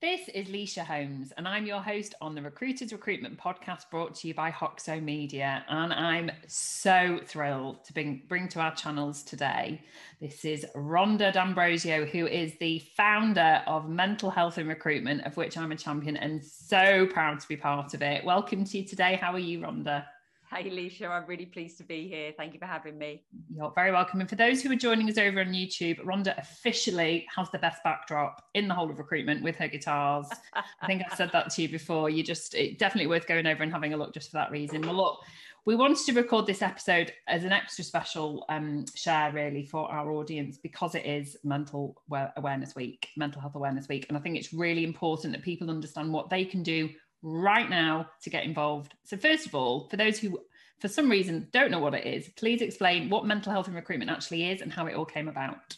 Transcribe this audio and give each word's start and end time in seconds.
This 0.00 0.30
is 0.30 0.48
Lysha 0.48 0.82
Holmes, 0.82 1.30
and 1.36 1.46
I'm 1.46 1.66
your 1.66 1.82
host 1.82 2.14
on 2.22 2.34
the 2.34 2.40
Recruiters 2.40 2.90
Recruitment 2.90 3.38
Podcast 3.38 3.90
brought 3.90 4.14
to 4.14 4.28
you 4.28 4.32
by 4.32 4.50
Hoxo 4.50 4.98
Media. 4.98 5.62
And 5.68 5.92
I'm 5.92 6.30
so 6.46 7.20
thrilled 7.26 7.84
to 7.84 7.92
bring, 7.92 8.22
bring 8.26 8.48
to 8.48 8.60
our 8.60 8.74
channels 8.74 9.22
today. 9.22 9.82
This 10.18 10.46
is 10.46 10.64
Rhonda 10.74 11.34
D'Ambrosio, 11.34 12.06
who 12.06 12.26
is 12.26 12.54
the 12.60 12.78
founder 12.96 13.62
of 13.66 13.90
Mental 13.90 14.30
Health 14.30 14.56
in 14.56 14.68
Recruitment, 14.68 15.26
of 15.26 15.36
which 15.36 15.58
I'm 15.58 15.70
a 15.70 15.76
champion 15.76 16.16
and 16.16 16.42
so 16.42 17.06
proud 17.06 17.38
to 17.40 17.48
be 17.48 17.58
part 17.58 17.92
of 17.92 18.00
it. 18.00 18.24
Welcome 18.24 18.64
to 18.64 18.78
you 18.78 18.86
today. 18.86 19.18
How 19.20 19.34
are 19.34 19.38
you, 19.38 19.60
Rhonda? 19.60 20.06
Hey, 20.52 20.68
Alicia, 20.68 21.06
I'm 21.06 21.26
really 21.26 21.46
pleased 21.46 21.78
to 21.78 21.84
be 21.84 22.08
here. 22.08 22.32
Thank 22.36 22.54
you 22.54 22.58
for 22.58 22.66
having 22.66 22.98
me. 22.98 23.22
You're 23.54 23.70
very 23.72 23.92
welcome. 23.92 24.18
And 24.18 24.28
for 24.28 24.34
those 24.34 24.60
who 24.60 24.72
are 24.72 24.76
joining 24.76 25.08
us 25.08 25.16
over 25.16 25.38
on 25.40 25.52
YouTube, 25.52 26.04
Rhonda 26.04 26.36
officially 26.38 27.24
has 27.36 27.48
the 27.50 27.58
best 27.58 27.84
backdrop 27.84 28.44
in 28.54 28.66
the 28.66 28.74
whole 28.74 28.90
of 28.90 28.98
recruitment 28.98 29.44
with 29.44 29.54
her 29.56 29.68
guitars. 29.68 30.26
I 30.52 30.86
think 30.88 31.02
I 31.08 31.14
said 31.14 31.30
that 31.32 31.50
to 31.50 31.62
you 31.62 31.68
before. 31.68 32.10
You 32.10 32.24
just, 32.24 32.56
definitely 32.78 33.06
worth 33.06 33.28
going 33.28 33.46
over 33.46 33.62
and 33.62 33.70
having 33.70 33.94
a 33.94 33.96
look 33.96 34.12
just 34.12 34.32
for 34.32 34.38
that 34.38 34.50
reason. 34.50 34.82
Well, 34.82 34.94
look, 34.94 35.20
we 35.66 35.76
wanted 35.76 36.04
to 36.06 36.14
record 36.14 36.48
this 36.48 36.62
episode 36.62 37.12
as 37.28 37.44
an 37.44 37.52
extra 37.52 37.84
special 37.84 38.44
um, 38.48 38.86
share, 38.96 39.30
really, 39.30 39.64
for 39.64 39.88
our 39.88 40.10
audience 40.10 40.58
because 40.58 40.96
it 40.96 41.06
is 41.06 41.36
Mental 41.44 42.02
Awareness 42.36 42.74
Week, 42.74 43.06
Mental 43.16 43.40
Health 43.40 43.54
Awareness 43.54 43.86
Week. 43.86 44.06
And 44.08 44.18
I 44.18 44.20
think 44.20 44.36
it's 44.36 44.52
really 44.52 44.82
important 44.82 45.32
that 45.32 45.42
people 45.42 45.70
understand 45.70 46.12
what 46.12 46.28
they 46.28 46.44
can 46.44 46.64
do 46.64 46.88
right 47.22 47.68
now 47.68 48.08
to 48.22 48.30
get 48.30 48.44
involved. 48.44 48.94
So, 49.04 49.16
first 49.16 49.46
of 49.46 49.54
all, 49.54 49.88
for 49.88 49.96
those 49.96 50.18
who 50.18 50.40
for 50.80 50.88
some 50.88 51.10
reason 51.10 51.48
don't 51.52 51.70
know 51.70 51.78
what 51.78 51.94
it 51.94 52.06
is, 52.06 52.28
please 52.30 52.62
explain 52.62 53.10
what 53.10 53.26
mental 53.26 53.52
health 53.52 53.68
in 53.68 53.74
recruitment 53.74 54.10
actually 54.10 54.50
is 54.50 54.62
and 54.62 54.72
how 54.72 54.86
it 54.86 54.94
all 54.94 55.04
came 55.04 55.28
about. 55.28 55.76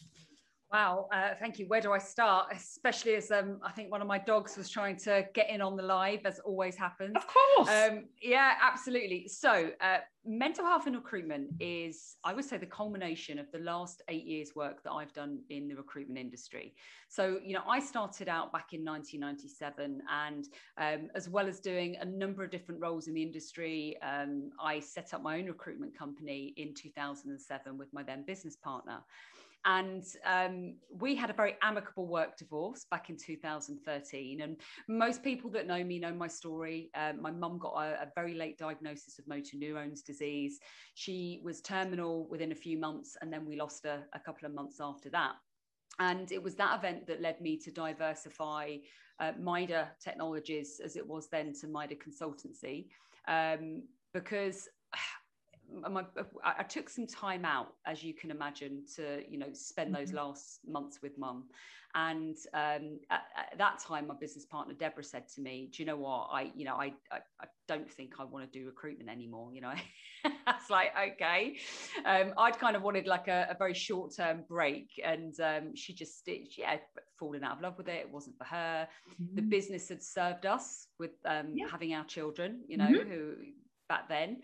Wow, 0.72 1.08
uh, 1.12 1.34
thank 1.38 1.58
you. 1.58 1.66
Where 1.66 1.82
do 1.82 1.92
I 1.92 1.98
start? 1.98 2.46
Especially 2.50 3.14
as 3.14 3.30
um, 3.30 3.58
I 3.62 3.72
think 3.72 3.90
one 3.90 4.00
of 4.00 4.08
my 4.08 4.16
dogs 4.16 4.56
was 4.56 4.70
trying 4.70 4.96
to 5.00 5.26
get 5.34 5.50
in 5.50 5.60
on 5.60 5.76
the 5.76 5.82
live, 5.82 6.20
as 6.24 6.38
always 6.38 6.76
happens. 6.76 7.12
Of 7.14 7.26
course. 7.26 7.68
Um, 7.68 8.04
yeah, 8.22 8.54
absolutely. 8.58 9.28
So, 9.28 9.70
uh, 9.82 9.98
mental 10.24 10.64
health 10.64 10.86
in 10.86 10.94
recruitment 10.94 11.50
is, 11.60 12.16
I 12.24 12.32
would 12.32 12.46
say, 12.46 12.56
the 12.56 12.64
culmination 12.64 13.38
of 13.38 13.52
the 13.52 13.58
last 13.58 14.00
eight 14.08 14.24
years' 14.24 14.56
work 14.56 14.82
that 14.84 14.92
I've 14.92 15.12
done 15.12 15.40
in 15.50 15.68
the 15.68 15.74
recruitment 15.74 16.18
industry. 16.18 16.74
So, 17.08 17.38
you 17.44 17.52
know, 17.52 17.64
I 17.68 17.78
started 17.78 18.30
out 18.30 18.50
back 18.50 18.72
in 18.72 18.82
1997, 18.82 20.00
and 20.10 20.46
um, 20.78 21.10
as 21.14 21.28
well 21.28 21.48
as 21.48 21.60
doing 21.60 21.96
a 22.00 22.04
number 22.06 22.42
of 22.44 22.50
different 22.50 22.80
roles 22.80 23.08
in 23.08 23.14
the 23.14 23.22
industry, 23.22 23.98
um, 24.00 24.50
I 24.58 24.80
set 24.80 25.12
up 25.12 25.22
my 25.22 25.38
own 25.38 25.46
recruitment 25.46 25.98
company 25.98 26.54
in 26.56 26.72
2007 26.72 27.76
with 27.76 27.92
my 27.92 28.02
then 28.02 28.24
business 28.24 28.56
partner. 28.56 29.00
And 29.64 30.04
um, 30.26 30.74
we 30.90 31.14
had 31.14 31.30
a 31.30 31.34
very 31.34 31.56
amicable 31.62 32.06
work 32.06 32.36
divorce 32.36 32.84
back 32.90 33.10
in 33.10 33.16
2013. 33.16 34.40
And 34.40 34.56
most 34.88 35.22
people 35.22 35.50
that 35.50 35.66
know 35.66 35.84
me 35.84 36.00
know 36.00 36.12
my 36.12 36.26
story. 36.26 36.90
Um, 36.94 37.22
my 37.22 37.30
mum 37.30 37.58
got 37.58 37.74
a, 37.74 38.02
a, 38.02 38.08
very 38.14 38.34
late 38.34 38.58
diagnosis 38.58 39.18
of 39.18 39.28
motor 39.28 39.56
neurons 39.56 40.02
disease. 40.02 40.58
She 40.94 41.40
was 41.44 41.60
terminal 41.60 42.26
within 42.28 42.50
a 42.50 42.56
few 42.56 42.76
months, 42.76 43.16
and 43.20 43.32
then 43.32 43.46
we 43.46 43.56
lost 43.56 43.84
her 43.84 44.02
a 44.14 44.18
couple 44.18 44.46
of 44.46 44.54
months 44.54 44.78
after 44.80 45.10
that. 45.10 45.34
And 46.00 46.32
it 46.32 46.42
was 46.42 46.56
that 46.56 46.78
event 46.78 47.06
that 47.06 47.20
led 47.20 47.40
me 47.40 47.56
to 47.58 47.70
diversify 47.70 48.76
uh, 49.20 49.32
MIDA 49.38 49.90
Technologies, 50.02 50.80
as 50.84 50.96
it 50.96 51.06
was 51.06 51.28
then, 51.28 51.52
to 51.60 51.68
MIDA 51.68 51.94
Consultancy. 51.96 52.86
Um, 53.28 53.84
because 54.12 54.68
my, 55.90 56.04
I 56.44 56.62
took 56.62 56.88
some 56.88 57.06
time 57.06 57.44
out, 57.44 57.74
as 57.86 58.02
you 58.02 58.14
can 58.14 58.30
imagine, 58.30 58.84
to 58.96 59.22
you 59.28 59.38
know 59.38 59.52
spend 59.52 59.94
those 59.94 60.08
mm-hmm. 60.08 60.18
last 60.18 60.60
months 60.66 61.00
with 61.02 61.18
mum. 61.18 61.44
And 61.94 62.36
um, 62.54 63.00
at, 63.10 63.24
at, 63.36 63.58
that 63.58 63.78
time, 63.78 64.06
my 64.06 64.14
business 64.14 64.46
partner 64.46 64.72
Deborah 64.72 65.04
said 65.04 65.28
to 65.34 65.42
me, 65.42 65.68
"Do 65.70 65.82
you 65.82 65.86
know 65.86 65.96
what? 65.96 66.28
I 66.32 66.50
you 66.54 66.64
know 66.64 66.74
I 66.74 66.94
I, 67.10 67.18
I 67.40 67.46
don't 67.68 67.90
think 67.90 68.14
I 68.18 68.24
want 68.24 68.50
to 68.50 68.58
do 68.58 68.64
recruitment 68.64 69.10
anymore. 69.10 69.50
You 69.52 69.60
know, 69.60 69.74
that's 70.46 70.70
like 70.70 70.92
okay. 71.12 71.58
Um, 72.06 72.32
I'd 72.38 72.58
kind 72.58 72.76
of 72.76 72.82
wanted 72.82 73.06
like 73.06 73.28
a, 73.28 73.48
a 73.50 73.56
very 73.58 73.74
short 73.74 74.14
term 74.16 74.44
break, 74.48 74.88
and 75.04 75.38
um, 75.40 75.76
she 75.76 75.92
just 75.92 76.26
it, 76.28 76.48
yeah 76.56 76.78
fallen 77.18 77.44
out 77.44 77.56
of 77.56 77.62
love 77.62 77.76
with 77.76 77.88
it. 77.88 78.06
It 78.06 78.10
wasn't 78.10 78.38
for 78.38 78.44
her. 78.44 78.88
Mm-hmm. 79.20 79.36
The 79.36 79.42
business 79.42 79.90
had 79.90 80.02
served 80.02 80.46
us 80.46 80.86
with 80.98 81.12
um, 81.26 81.52
yeah. 81.54 81.66
having 81.70 81.92
our 81.92 82.04
children. 82.04 82.62
You 82.68 82.78
know, 82.78 82.86
mm-hmm. 82.86 83.10
who 83.10 83.34
back 83.90 84.08
then 84.08 84.38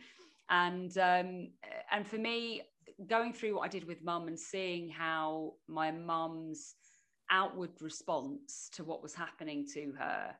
and 0.50 0.96
um, 0.98 1.48
and 1.90 2.06
for 2.06 2.18
me 2.18 2.62
going 3.06 3.32
through 3.32 3.54
what 3.54 3.62
i 3.62 3.68
did 3.68 3.84
with 3.84 4.02
mum 4.02 4.26
and 4.28 4.38
seeing 4.38 4.88
how 4.88 5.52
my 5.68 5.90
mum's 5.90 6.74
outward 7.30 7.70
response 7.80 8.68
to 8.72 8.82
what 8.82 9.02
was 9.02 9.14
happening 9.14 9.66
to 9.74 9.92
her 9.98 10.34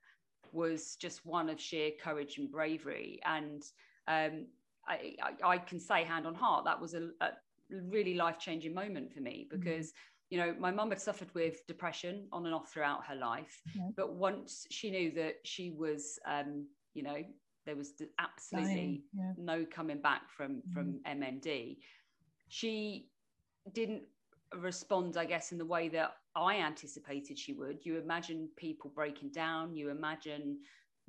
was 0.53 0.97
just 0.97 1.25
one 1.27 1.49
of 1.49 1.61
sheer 1.61 1.91
courage 2.03 2.39
and 2.39 2.51
bravery 2.51 3.21
and 3.25 3.63
um, 4.09 4.47
I, 4.87 5.15
I, 5.23 5.49
I, 5.49 5.59
can 5.59 5.79
say 5.79 6.03
hand 6.03 6.27
on 6.27 6.35
heart 6.35 6.65
that 6.65 6.81
was 6.81 6.95
a, 6.95 7.11
a 7.21 7.33
really 7.71 8.15
life-changing 8.15 8.73
moment 8.73 9.13
for 9.13 9.21
me 9.21 9.47
mm-hmm. 9.47 9.61
because 9.61 9.89
mm-hmm. 9.89 10.31
you 10.31 10.39
know 10.39 10.55
my 10.59 10.71
mum 10.71 10.89
had 10.89 11.01
suffered 11.01 11.29
with 11.35 11.67
depression 11.67 12.27
on 12.33 12.47
and 12.47 12.55
off 12.55 12.73
throughout 12.73 13.05
her 13.07 13.15
life 13.15 13.61
yeah. 13.75 13.89
but 13.97 14.15
once 14.15 14.67
she 14.71 14.91
knew 14.91 15.13
that 15.13 15.35
she 15.45 15.71
was 15.71 16.19
um, 16.27 16.67
you 16.95 17.03
know 17.03 17.23
there 17.67 17.77
was 17.77 17.93
absolutely 18.19 19.03
yeah. 19.13 19.33
no 19.37 19.67
coming 19.71 20.01
back 20.01 20.31
from 20.31 20.57
mm. 20.57 20.73
from 20.73 21.01
MND. 21.07 21.77
She 22.49 23.11
didn't 23.73 24.03
respond, 24.57 25.17
I 25.17 25.27
guess, 25.27 25.53
in 25.53 25.59
the 25.59 25.67
way 25.67 25.89
that 25.91 26.17
I 26.35 26.57
anticipated 26.57 27.39
she 27.39 27.53
would. 27.53 27.85
You 27.85 27.99
imagine 27.99 28.49
people 28.57 28.91
breaking 28.95 29.31
down. 29.33 29.75
You 29.75 29.91
imagine 29.91 30.59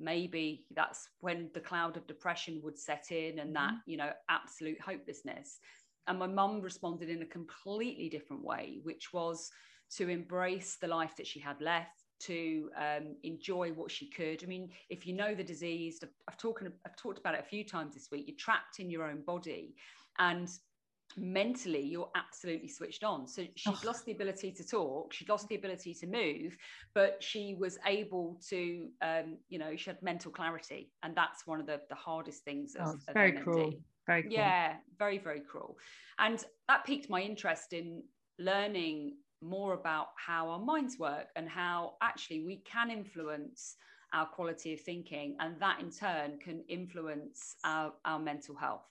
maybe 0.00 0.64
that's 0.74 1.08
when 1.20 1.50
the 1.54 1.60
cloud 1.60 1.96
of 1.96 2.06
depression 2.06 2.60
would 2.64 2.78
set 2.78 3.10
in 3.10 3.38
and 3.38 3.54
that 3.54 3.70
mm-hmm. 3.70 3.90
you 3.90 3.96
know 3.96 4.10
absolute 4.28 4.80
hopelessness 4.80 5.58
and 6.06 6.18
my 6.18 6.26
mum 6.26 6.60
responded 6.60 7.10
in 7.10 7.22
a 7.22 7.26
completely 7.26 8.08
different 8.08 8.42
way 8.42 8.78
which 8.82 9.12
was 9.12 9.50
to 9.90 10.08
embrace 10.08 10.76
the 10.80 10.86
life 10.86 11.14
that 11.16 11.26
she 11.26 11.38
had 11.38 11.60
left 11.60 12.04
to 12.20 12.70
um, 12.76 13.16
enjoy 13.22 13.70
what 13.70 13.90
she 13.90 14.06
could. 14.08 14.42
I 14.42 14.46
mean, 14.46 14.70
if 14.88 15.06
you 15.06 15.14
know 15.14 15.34
the 15.34 15.44
disease, 15.44 16.00
I've, 16.02 16.10
I've, 16.28 16.36
talked, 16.36 16.62
I've 16.86 16.96
talked 16.96 17.18
about 17.18 17.34
it 17.34 17.40
a 17.40 17.48
few 17.48 17.64
times 17.64 17.94
this 17.94 18.08
week, 18.10 18.24
you're 18.26 18.36
trapped 18.36 18.78
in 18.78 18.90
your 18.90 19.04
own 19.04 19.22
body 19.22 19.74
and 20.18 20.48
mentally 21.16 21.80
you're 21.80 22.10
absolutely 22.14 22.68
switched 22.68 23.04
on. 23.04 23.26
So 23.26 23.44
she's 23.56 23.74
oh. 23.82 23.86
lost 23.86 24.04
the 24.04 24.12
ability 24.12 24.52
to 24.52 24.66
talk, 24.66 25.12
she'd 25.12 25.28
lost 25.28 25.48
the 25.48 25.56
ability 25.56 25.94
to 25.94 26.06
move, 26.06 26.56
but 26.94 27.22
she 27.22 27.56
was 27.58 27.78
able 27.86 28.40
to, 28.48 28.88
um, 29.02 29.38
you 29.48 29.58
know, 29.58 29.76
she 29.76 29.90
had 29.90 30.02
mental 30.02 30.30
clarity. 30.30 30.90
And 31.02 31.14
that's 31.16 31.46
one 31.46 31.60
of 31.60 31.66
the, 31.66 31.80
the 31.88 31.94
hardest 31.94 32.44
things. 32.44 32.76
Oh, 32.78 32.94
very 33.12 33.32
cruel. 33.32 33.74
Very 34.06 34.22
cruel. 34.22 34.34
Yeah, 34.34 34.74
very, 34.98 35.18
very 35.18 35.40
cruel. 35.40 35.76
And 36.18 36.44
that 36.68 36.84
piqued 36.84 37.10
my 37.10 37.20
interest 37.20 37.72
in 37.72 38.02
learning 38.38 39.14
more 39.42 39.74
about 39.74 40.08
how 40.16 40.48
our 40.48 40.58
minds 40.58 40.98
work 40.98 41.28
and 41.36 41.48
how 41.48 41.94
actually 42.02 42.40
we 42.40 42.56
can 42.58 42.90
influence 42.90 43.76
our 44.12 44.26
quality 44.26 44.72
of 44.74 44.80
thinking 44.80 45.36
and 45.40 45.58
that 45.60 45.80
in 45.80 45.90
turn 45.90 46.38
can 46.38 46.62
influence 46.68 47.56
our, 47.64 47.92
our 48.04 48.18
mental 48.18 48.54
health. 48.54 48.86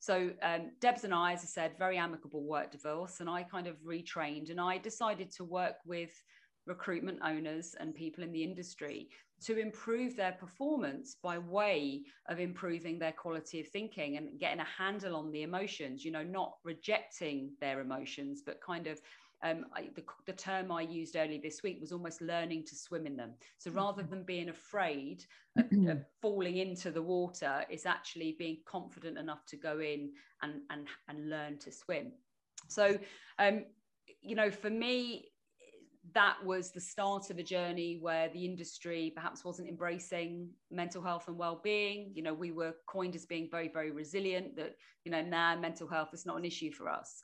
So 0.00 0.30
um, 0.42 0.72
debs 0.80 1.04
and 1.04 1.14
i 1.14 1.32
as 1.32 1.42
i 1.42 1.46
said 1.46 1.78
very 1.78 1.96
amicable 1.96 2.42
work 2.42 2.70
divorce 2.70 3.20
and 3.20 3.30
i 3.30 3.42
kind 3.42 3.66
of 3.66 3.76
retrained 3.76 4.50
and 4.50 4.60
i 4.60 4.76
decided 4.76 5.30
to 5.30 5.44
work 5.44 5.76
with 5.86 6.10
recruitment 6.66 7.20
owners 7.24 7.74
and 7.80 7.94
people 7.94 8.22
in 8.22 8.30
the 8.30 8.42
industry 8.42 9.08
to 9.44 9.58
improve 9.58 10.16
their 10.16 10.32
performance 10.32 11.16
by 11.22 11.38
way 11.38 12.02
of 12.28 12.38
improving 12.38 12.98
their 12.98 13.12
quality 13.12 13.60
of 13.60 13.68
thinking 13.68 14.16
and 14.16 14.38
getting 14.38 14.60
a 14.60 14.64
handle 14.64 15.16
on 15.16 15.30
the 15.30 15.42
emotions 15.42 16.04
you 16.04 16.10
know 16.10 16.22
not 16.22 16.54
rejecting 16.64 17.50
their 17.60 17.80
emotions 17.80 18.42
but 18.44 18.60
kind 18.60 18.86
of 18.86 19.00
um, 19.44 19.66
I, 19.74 19.90
the, 19.94 20.02
the, 20.24 20.32
term 20.32 20.72
I 20.72 20.80
used 20.82 21.16
earlier 21.16 21.38
this 21.40 21.62
week 21.62 21.78
was 21.78 21.92
almost 21.92 22.22
learning 22.22 22.64
to 22.64 22.74
swim 22.74 23.06
in 23.06 23.14
them. 23.14 23.34
So 23.58 23.70
rather 23.70 24.02
than 24.02 24.22
being 24.22 24.48
afraid 24.48 25.26
of, 25.58 25.66
of 25.88 26.04
falling 26.22 26.56
into 26.56 26.90
the 26.90 27.02
water, 27.02 27.64
it's 27.68 27.84
actually 27.84 28.36
being 28.38 28.58
confident 28.64 29.18
enough 29.18 29.44
to 29.48 29.56
go 29.56 29.80
in 29.80 30.12
and 30.42 30.62
and 30.70 30.88
and 31.08 31.28
learn 31.28 31.58
to 31.58 31.70
swim. 31.70 32.12
So, 32.68 32.98
um, 33.38 33.66
you 34.22 34.34
know, 34.34 34.50
for 34.50 34.70
me, 34.70 35.26
that 36.12 36.36
was 36.44 36.70
the 36.70 36.80
start 36.80 37.30
of 37.30 37.38
a 37.38 37.42
journey 37.42 37.98
where 38.00 38.28
the 38.28 38.44
industry 38.44 39.12
perhaps 39.14 39.44
wasn't 39.44 39.68
embracing 39.68 40.48
mental 40.70 41.02
health 41.02 41.28
and 41.28 41.38
well-being 41.38 42.12
you 42.14 42.22
know 42.22 42.34
we 42.34 42.52
were 42.52 42.74
coined 42.86 43.14
as 43.14 43.24
being 43.24 43.48
very 43.50 43.68
very 43.68 43.90
resilient 43.90 44.54
that 44.54 44.74
you 45.04 45.10
know 45.10 45.22
now 45.22 45.58
mental 45.58 45.88
health 45.88 46.10
is 46.12 46.26
not 46.26 46.36
an 46.36 46.44
issue 46.44 46.70
for 46.70 46.90
us 46.90 47.22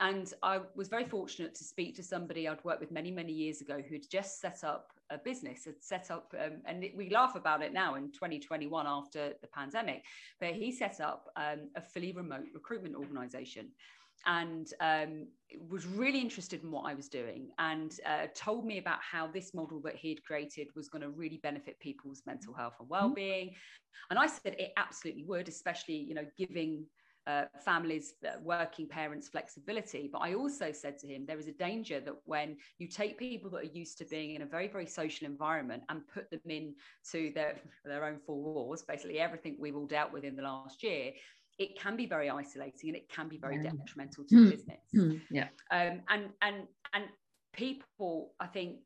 and 0.00 0.32
I 0.42 0.60
was 0.74 0.88
very 0.88 1.04
fortunate 1.04 1.54
to 1.56 1.64
speak 1.64 1.94
to 1.96 2.02
somebody 2.02 2.48
I'd 2.48 2.64
worked 2.64 2.80
with 2.80 2.90
many, 2.90 3.10
many 3.10 3.32
years 3.32 3.60
ago 3.60 3.82
who'd 3.86 4.10
just 4.10 4.40
set 4.40 4.64
up 4.64 4.92
a 5.10 5.18
business, 5.18 5.66
had 5.66 5.74
set 5.80 6.10
up, 6.10 6.32
um, 6.42 6.62
and 6.64 6.84
we 6.96 7.10
laugh 7.10 7.34
about 7.34 7.62
it 7.62 7.72
now 7.72 7.96
in 7.96 8.10
2021 8.12 8.86
after 8.86 9.34
the 9.42 9.48
pandemic, 9.48 10.02
but 10.40 10.54
he 10.54 10.72
set 10.72 11.00
up 11.00 11.28
um, 11.36 11.68
a 11.76 11.82
fully 11.82 12.12
remote 12.12 12.46
recruitment 12.54 12.94
organization. 12.96 13.68
and 14.26 14.74
um, 14.80 15.26
was 15.70 15.86
really 15.86 16.20
interested 16.20 16.62
in 16.62 16.70
what 16.70 16.82
I 16.82 16.92
was 16.94 17.08
doing 17.08 17.48
and 17.58 17.98
uh, 18.06 18.26
told 18.34 18.66
me 18.66 18.78
about 18.78 18.98
how 19.00 19.26
this 19.26 19.54
model 19.54 19.80
that 19.80 19.96
he'd 19.96 20.22
created 20.24 20.68
was 20.76 20.90
going 20.90 21.00
to 21.02 21.08
really 21.08 21.38
benefit 21.42 21.80
people's 21.80 22.22
mental 22.26 22.52
health 22.52 22.74
and 22.80 22.88
mm-hmm. 22.88 23.06
well-being. 23.06 23.54
And 24.10 24.18
I 24.18 24.26
said 24.26 24.56
it 24.58 24.72
absolutely 24.76 25.24
would, 25.24 25.48
especially 25.48 25.96
you 25.96 26.14
know 26.14 26.26
giving 26.36 26.84
uh, 27.26 27.44
families, 27.64 28.14
uh, 28.26 28.32
working 28.42 28.88
parents 28.88 29.28
flexibility. 29.28 30.08
But 30.12 30.18
I 30.18 30.34
also 30.34 30.72
said 30.72 30.98
to 30.98 31.06
him, 31.06 31.26
there 31.26 31.38
is 31.38 31.48
a 31.48 31.52
danger 31.52 32.00
that 32.00 32.14
when 32.24 32.56
you 32.78 32.88
take 32.88 33.18
people 33.18 33.50
that 33.50 33.58
are 33.58 33.72
used 33.72 33.98
to 33.98 34.04
being 34.04 34.34
in 34.34 34.42
a 34.42 34.46
very, 34.46 34.68
very 34.68 34.86
social 34.86 35.26
environment 35.26 35.82
and 35.88 36.02
put 36.08 36.30
them 36.30 36.40
into 36.46 37.32
their, 37.34 37.56
their 37.84 38.04
own 38.04 38.18
four 38.26 38.42
walls, 38.42 38.82
basically 38.82 39.18
everything 39.18 39.56
we've 39.58 39.76
all 39.76 39.86
dealt 39.86 40.12
with 40.12 40.24
in 40.24 40.36
the 40.36 40.42
last 40.42 40.82
year, 40.82 41.12
it 41.58 41.78
can 41.78 41.96
be 41.96 42.06
very 42.06 42.30
isolating 42.30 42.88
and 42.88 42.96
it 42.96 43.08
can 43.10 43.28
be 43.28 43.36
very 43.36 43.56
yeah. 43.56 43.70
detrimental 43.70 44.24
to 44.24 44.44
the 44.44 44.50
business. 44.50 45.20
yeah. 45.30 45.48
Um, 45.70 46.00
and 46.08 46.30
and 46.40 46.66
and 46.94 47.04
people, 47.52 48.32
I 48.40 48.46
think, 48.46 48.78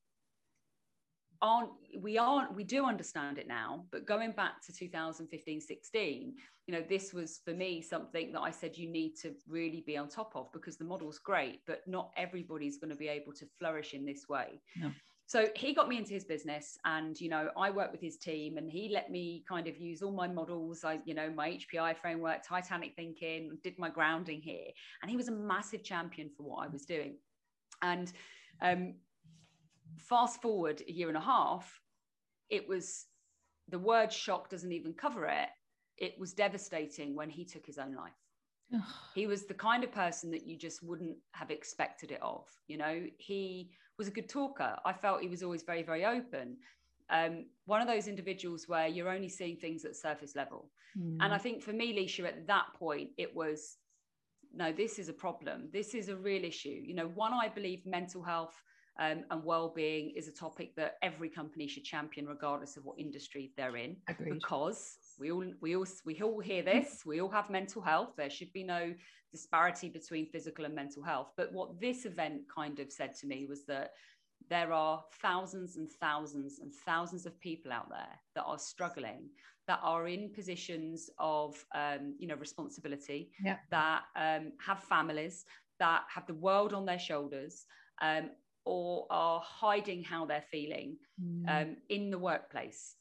aren't 1.40 1.70
we 1.98 2.19
aren't 2.19 2.54
we 2.54 2.64
do 2.64 2.86
understand 2.86 3.38
it 3.38 3.46
now 3.46 3.84
but 3.92 4.06
going 4.06 4.32
back 4.32 4.62
to 4.64 4.72
2015 4.72 5.60
16 5.60 6.34
you 6.66 6.75
know 6.75 6.82
this 6.88 7.12
was 7.12 7.40
for 7.44 7.52
me 7.52 7.81
something 7.81 8.32
that 8.32 8.40
i 8.40 8.50
said 8.50 8.76
you 8.76 8.88
need 8.90 9.14
to 9.14 9.32
really 9.49 9.82
be 9.87 9.96
on 9.96 10.08
top 10.08 10.32
of 10.34 10.50
because 10.52 10.76
the 10.76 10.84
model's 10.84 11.19
great 11.19 11.61
but 11.66 11.81
not 11.87 12.11
everybody's 12.16 12.78
going 12.78 12.90
to 12.90 12.96
be 12.96 13.08
able 13.08 13.32
to 13.32 13.46
flourish 13.58 13.94
in 13.94 14.05
this 14.05 14.28
way 14.28 14.61
no. 14.76 14.90
so 15.26 15.46
he 15.55 15.75
got 15.75 15.88
me 15.88 15.99
into 15.99 16.14
his 16.14 16.25
business 16.25 16.78
and 16.84 17.20
you 17.20 17.28
know 17.28 17.50
i 17.56 17.70
worked 17.70 17.93
with 17.93 18.00
his 18.00 18.16
team 18.16 18.56
and 18.56 18.70
he 18.70 18.90
let 18.93 19.11
me 19.11 19.44
kind 19.49 19.69
of 19.69 19.76
use 19.76 20.02
all 20.02 20.12
my 20.12 20.26
models 20.26 20.84
i 20.84 20.99
you 21.05 21.14
know 21.14 21.31
my 21.31 21.50
hpi 21.50 21.96
framework 21.96 22.43
titanic 22.46 22.93
thinking 22.96 23.58
did 23.62 23.78
my 23.78 23.90
grounding 23.90 24.40
here 24.40 24.69
and 25.02 25.10
he 25.10 25.17
was 25.17 25.28
a 25.28 25.32
massive 25.32 25.84
champion 25.84 26.31
for 26.37 26.44
what 26.44 26.64
i 26.64 26.69
was 26.69 26.84
doing 26.84 27.17
and 27.82 28.12
um, 28.62 28.94
fast 29.99 30.43
forward 30.43 30.82
a 30.87 30.93
year 30.93 31.08
and 31.08 31.17
a 31.17 31.20
half, 31.20 31.81
it 32.50 32.69
was 32.69 33.06
the 33.69 33.78
word 33.78 34.12
shock 34.12 34.49
doesn't 34.49 34.72
even 34.72 34.93
cover 34.93 35.26
it. 35.26 35.49
It 35.99 36.19
was 36.19 36.32
devastating 36.32 37.14
when 37.14 37.31
he 37.31 37.44
took 37.44 37.64
his 37.67 37.79
own 37.79 37.94
life. 37.94 38.12
he 39.14 39.26
was 39.26 39.44
the 39.44 39.55
kind 39.55 39.85
of 39.85 39.93
person 39.93 40.31
that 40.31 40.46
you 40.46 40.56
just 40.56 40.82
wouldn't 40.82 41.17
have 41.32 41.50
expected 41.50 42.11
it 42.11 42.20
of. 42.23 42.49
You 42.67 42.79
know, 42.79 43.02
he 43.19 43.70
was 43.99 44.08
a 44.08 44.11
good 44.11 44.29
talker. 44.29 44.76
I 44.85 44.93
felt 44.93 45.23
he 45.23 45.29
was 45.29 45.43
always 45.43 45.62
very, 45.62 45.82
very 45.82 46.05
open. 46.05 46.56
Um, 47.11 47.46
one 47.67 47.81
of 47.81 47.87
those 47.87 48.08
individuals 48.08 48.67
where 48.67 48.88
you're 48.88 49.11
only 49.11 49.29
seeing 49.29 49.56
things 49.56 49.85
at 49.85 49.94
surface 49.94 50.35
level. 50.35 50.70
Mm. 50.99 51.19
And 51.20 51.35
I 51.35 51.38
think 51.38 51.62
for 51.62 51.73
me, 51.73 51.93
Lysha, 51.93 52.26
at 52.26 52.46
that 52.46 52.67
point, 52.75 53.11
it 53.19 53.35
was 53.35 53.76
no, 54.56 54.73
this 54.73 54.99
is 54.99 55.08
a 55.08 55.12
problem. 55.12 55.69
This 55.73 55.94
is 55.94 56.08
a 56.08 56.17
real 56.17 56.44
issue. 56.44 56.81
You 56.85 56.94
know, 56.94 57.08
one, 57.14 57.32
I 57.32 57.49
believe 57.49 57.85
mental 57.85 58.23
health 58.23 58.55
um, 58.99 59.25
and 59.31 59.44
well-being 59.44 60.12
is 60.17 60.29
a 60.29 60.32
topic 60.32 60.76
that 60.76 60.96
every 61.02 61.29
company 61.29 61.67
should 61.67 61.85
champion 61.85 62.26
regardless 62.26 62.76
of 62.76 62.85
what 62.85 62.99
industry 62.99 63.52
they're 63.56 63.76
in 63.76 63.96
Agreed. 64.08 64.35
because 64.35 64.99
we 65.19 65.31
all 65.31 65.44
we 65.61 65.76
all 65.76 65.87
we 66.05 66.20
all 66.20 66.40
hear 66.40 66.62
this. 66.62 67.02
We 67.05 67.20
all 67.20 67.28
have 67.31 67.50
mental 67.50 67.82
health. 67.82 68.11
There 68.16 68.31
should 68.31 68.52
be 68.52 68.64
no 68.64 68.94
disparity 69.32 69.88
between 69.88 70.26
physical 70.26 70.64
and 70.64 70.75
mental 70.75 71.02
health. 71.02 71.32
But 71.37 71.52
what 71.52 71.81
this 71.81 72.05
event 72.05 72.43
kind 72.55 72.78
of 72.78 72.93
said 72.93 73.14
to 73.16 73.26
me 73.26 73.46
was 73.49 73.64
that 73.66 73.93
there 74.49 74.72
are 74.72 75.02
thousands 75.22 75.76
and 75.76 75.90
thousands 75.90 76.58
and 76.61 76.72
thousands 76.72 77.26
of 77.26 77.38
people 77.40 77.72
out 77.72 77.88
there 77.88 78.20
that 78.34 78.44
are 78.44 78.58
struggling 78.58 79.28
that 79.66 79.81
are 79.82 80.06
in 80.06 80.28
positions 80.31 81.08
of 81.19 81.64
um, 81.75 82.14
you 82.19 82.26
know 82.26 82.37
responsibility 82.37 83.31
yeah. 83.43 83.56
that 83.70 84.02
um, 84.17 84.52
have 84.64 84.82
families 84.84 85.44
that 85.78 86.02
have 86.14 86.26
the 86.26 86.34
world 86.34 86.72
on 86.72 86.84
their 86.84 86.99
shoulders 86.99 87.67
um, 88.02 88.31
or 88.64 89.06
are 89.10 89.40
hiding 89.44 90.02
how 90.02 90.25
they're 90.25 90.44
feeling 90.50 90.96
mm. 91.22 91.44
um, 91.49 91.76
in 91.88 92.10
the 92.10 92.19
workplace 92.19 92.96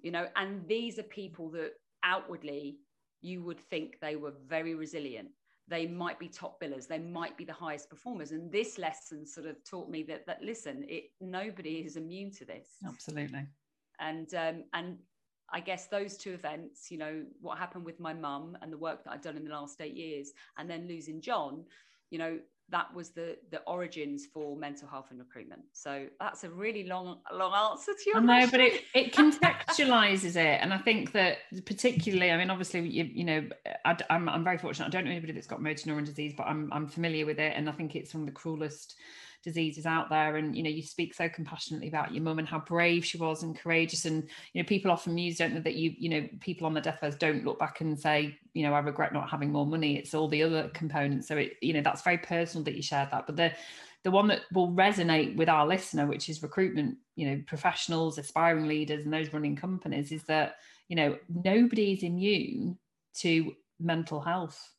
you 0.00 0.10
know 0.10 0.26
and 0.36 0.66
these 0.68 0.98
are 0.98 1.04
people 1.04 1.50
that 1.50 1.72
outwardly 2.04 2.78
you 3.26 3.42
would 3.42 3.60
think 3.60 3.98
they 4.00 4.16
were 4.16 4.32
very 4.46 4.74
resilient. 4.74 5.28
They 5.68 5.86
might 5.86 6.18
be 6.20 6.28
top 6.28 6.60
billers. 6.60 6.86
They 6.86 7.00
might 7.00 7.36
be 7.36 7.44
the 7.44 7.52
highest 7.52 7.90
performers. 7.90 8.30
And 8.30 8.52
this 8.52 8.78
lesson 8.78 9.26
sort 9.26 9.46
of 9.46 9.56
taught 9.68 9.90
me 9.90 10.04
that 10.04 10.24
that 10.26 10.42
listen 10.42 10.84
it 10.88 11.04
nobody 11.20 11.78
is 11.78 11.96
immune 11.96 12.30
to 12.32 12.44
this. 12.44 12.68
Absolutely. 12.86 13.46
And 13.98 14.32
um, 14.34 14.64
and 14.74 14.98
I 15.52 15.60
guess 15.60 15.86
those 15.86 16.16
two 16.16 16.32
events, 16.32 16.90
you 16.90 16.98
know, 16.98 17.24
what 17.40 17.58
happened 17.58 17.84
with 17.84 17.98
my 17.98 18.12
mum 18.12 18.56
and 18.62 18.72
the 18.72 18.78
work 18.78 19.04
that 19.04 19.12
I've 19.12 19.22
done 19.22 19.36
in 19.36 19.44
the 19.44 19.50
last 19.50 19.80
eight 19.80 19.96
years, 19.96 20.32
and 20.56 20.70
then 20.70 20.86
losing 20.86 21.20
John, 21.20 21.64
you 22.10 22.18
know, 22.18 22.38
that 22.70 22.92
was 22.94 23.10
the 23.10 23.36
the 23.50 23.60
origins 23.62 24.26
for 24.26 24.56
mental 24.56 24.88
health 24.88 25.06
in 25.10 25.18
recruitment. 25.18 25.62
So 25.72 26.06
that's 26.18 26.44
a 26.44 26.50
really 26.50 26.84
long 26.84 27.18
long 27.32 27.52
answer 27.72 27.92
to 27.92 28.10
your 28.10 28.18
I 28.18 28.20
know, 28.20 28.48
question. 28.48 28.50
but 28.50 28.60
it, 28.60 28.84
it 28.94 29.12
contextualizes 29.14 30.36
it, 30.36 30.60
and 30.60 30.74
I 30.74 30.78
think 30.78 31.12
that 31.12 31.38
particularly, 31.64 32.32
I 32.32 32.36
mean, 32.36 32.50
obviously, 32.50 32.80
you, 32.88 33.04
you 33.04 33.24
know, 33.24 33.48
I, 33.84 33.90
am 33.92 33.98
I'm, 34.10 34.28
I'm 34.28 34.44
very 34.44 34.58
fortunate. 34.58 34.86
I 34.86 34.90
don't 34.90 35.04
know 35.04 35.10
anybody 35.10 35.32
that's 35.32 35.46
got 35.46 35.62
motor 35.62 35.88
neuron 35.88 36.04
disease, 36.04 36.34
but 36.36 36.46
I'm 36.46 36.72
I'm 36.72 36.88
familiar 36.88 37.26
with 37.26 37.38
it, 37.38 37.52
and 37.56 37.68
I 37.68 37.72
think 37.72 37.94
it's 37.94 38.14
one 38.14 38.22
of 38.22 38.26
the 38.26 38.32
cruelest 38.32 38.96
diseases 39.46 39.86
out 39.86 40.10
there 40.10 40.36
and 40.36 40.56
you 40.56 40.62
know 40.62 40.68
you 40.68 40.82
speak 40.82 41.14
so 41.14 41.28
compassionately 41.28 41.86
about 41.86 42.12
your 42.12 42.22
mum 42.22 42.40
and 42.40 42.48
how 42.48 42.58
brave 42.58 43.04
she 43.04 43.16
was 43.16 43.44
and 43.44 43.56
courageous 43.56 44.04
and 44.04 44.28
you 44.52 44.60
know 44.60 44.66
people 44.66 44.90
often 44.90 45.16
use 45.16 45.38
don't 45.38 45.54
know 45.54 45.60
that 45.60 45.76
you 45.76 45.94
you 45.96 46.08
know 46.08 46.28
people 46.40 46.66
on 46.66 46.74
the 46.74 46.80
deathbeds 46.80 47.16
don't 47.16 47.44
look 47.44 47.58
back 47.58 47.80
and 47.80 47.98
say 47.98 48.36
you 48.54 48.64
know 48.64 48.74
I 48.74 48.80
regret 48.80 49.12
not 49.12 49.30
having 49.30 49.52
more 49.52 49.66
money. 49.66 49.96
It's 49.96 50.14
all 50.14 50.28
the 50.28 50.42
other 50.42 50.68
components. 50.74 51.28
So 51.28 51.36
it 51.36 51.52
you 51.62 51.72
know 51.72 51.80
that's 51.80 52.02
very 52.02 52.18
personal 52.18 52.64
that 52.64 52.74
you 52.74 52.82
shared 52.82 53.10
that. 53.12 53.26
But 53.26 53.36
the 53.36 53.52
the 54.02 54.10
one 54.10 54.26
that 54.28 54.42
will 54.52 54.72
resonate 54.72 55.36
with 55.36 55.48
our 55.48 55.66
listener 55.66 56.06
which 56.06 56.28
is 56.28 56.42
recruitment 56.42 56.96
you 57.16 57.28
know 57.28 57.42
professionals 57.46 58.18
aspiring 58.18 58.66
leaders 58.66 59.04
and 59.04 59.12
those 59.12 59.32
running 59.32 59.56
companies 59.56 60.12
is 60.12 60.22
that 60.24 60.56
you 60.88 60.96
know 60.96 61.16
nobody 61.28 61.92
is 61.92 62.02
immune 62.02 62.78
to 63.14 63.52
mental 63.80 64.20
health 64.20 64.75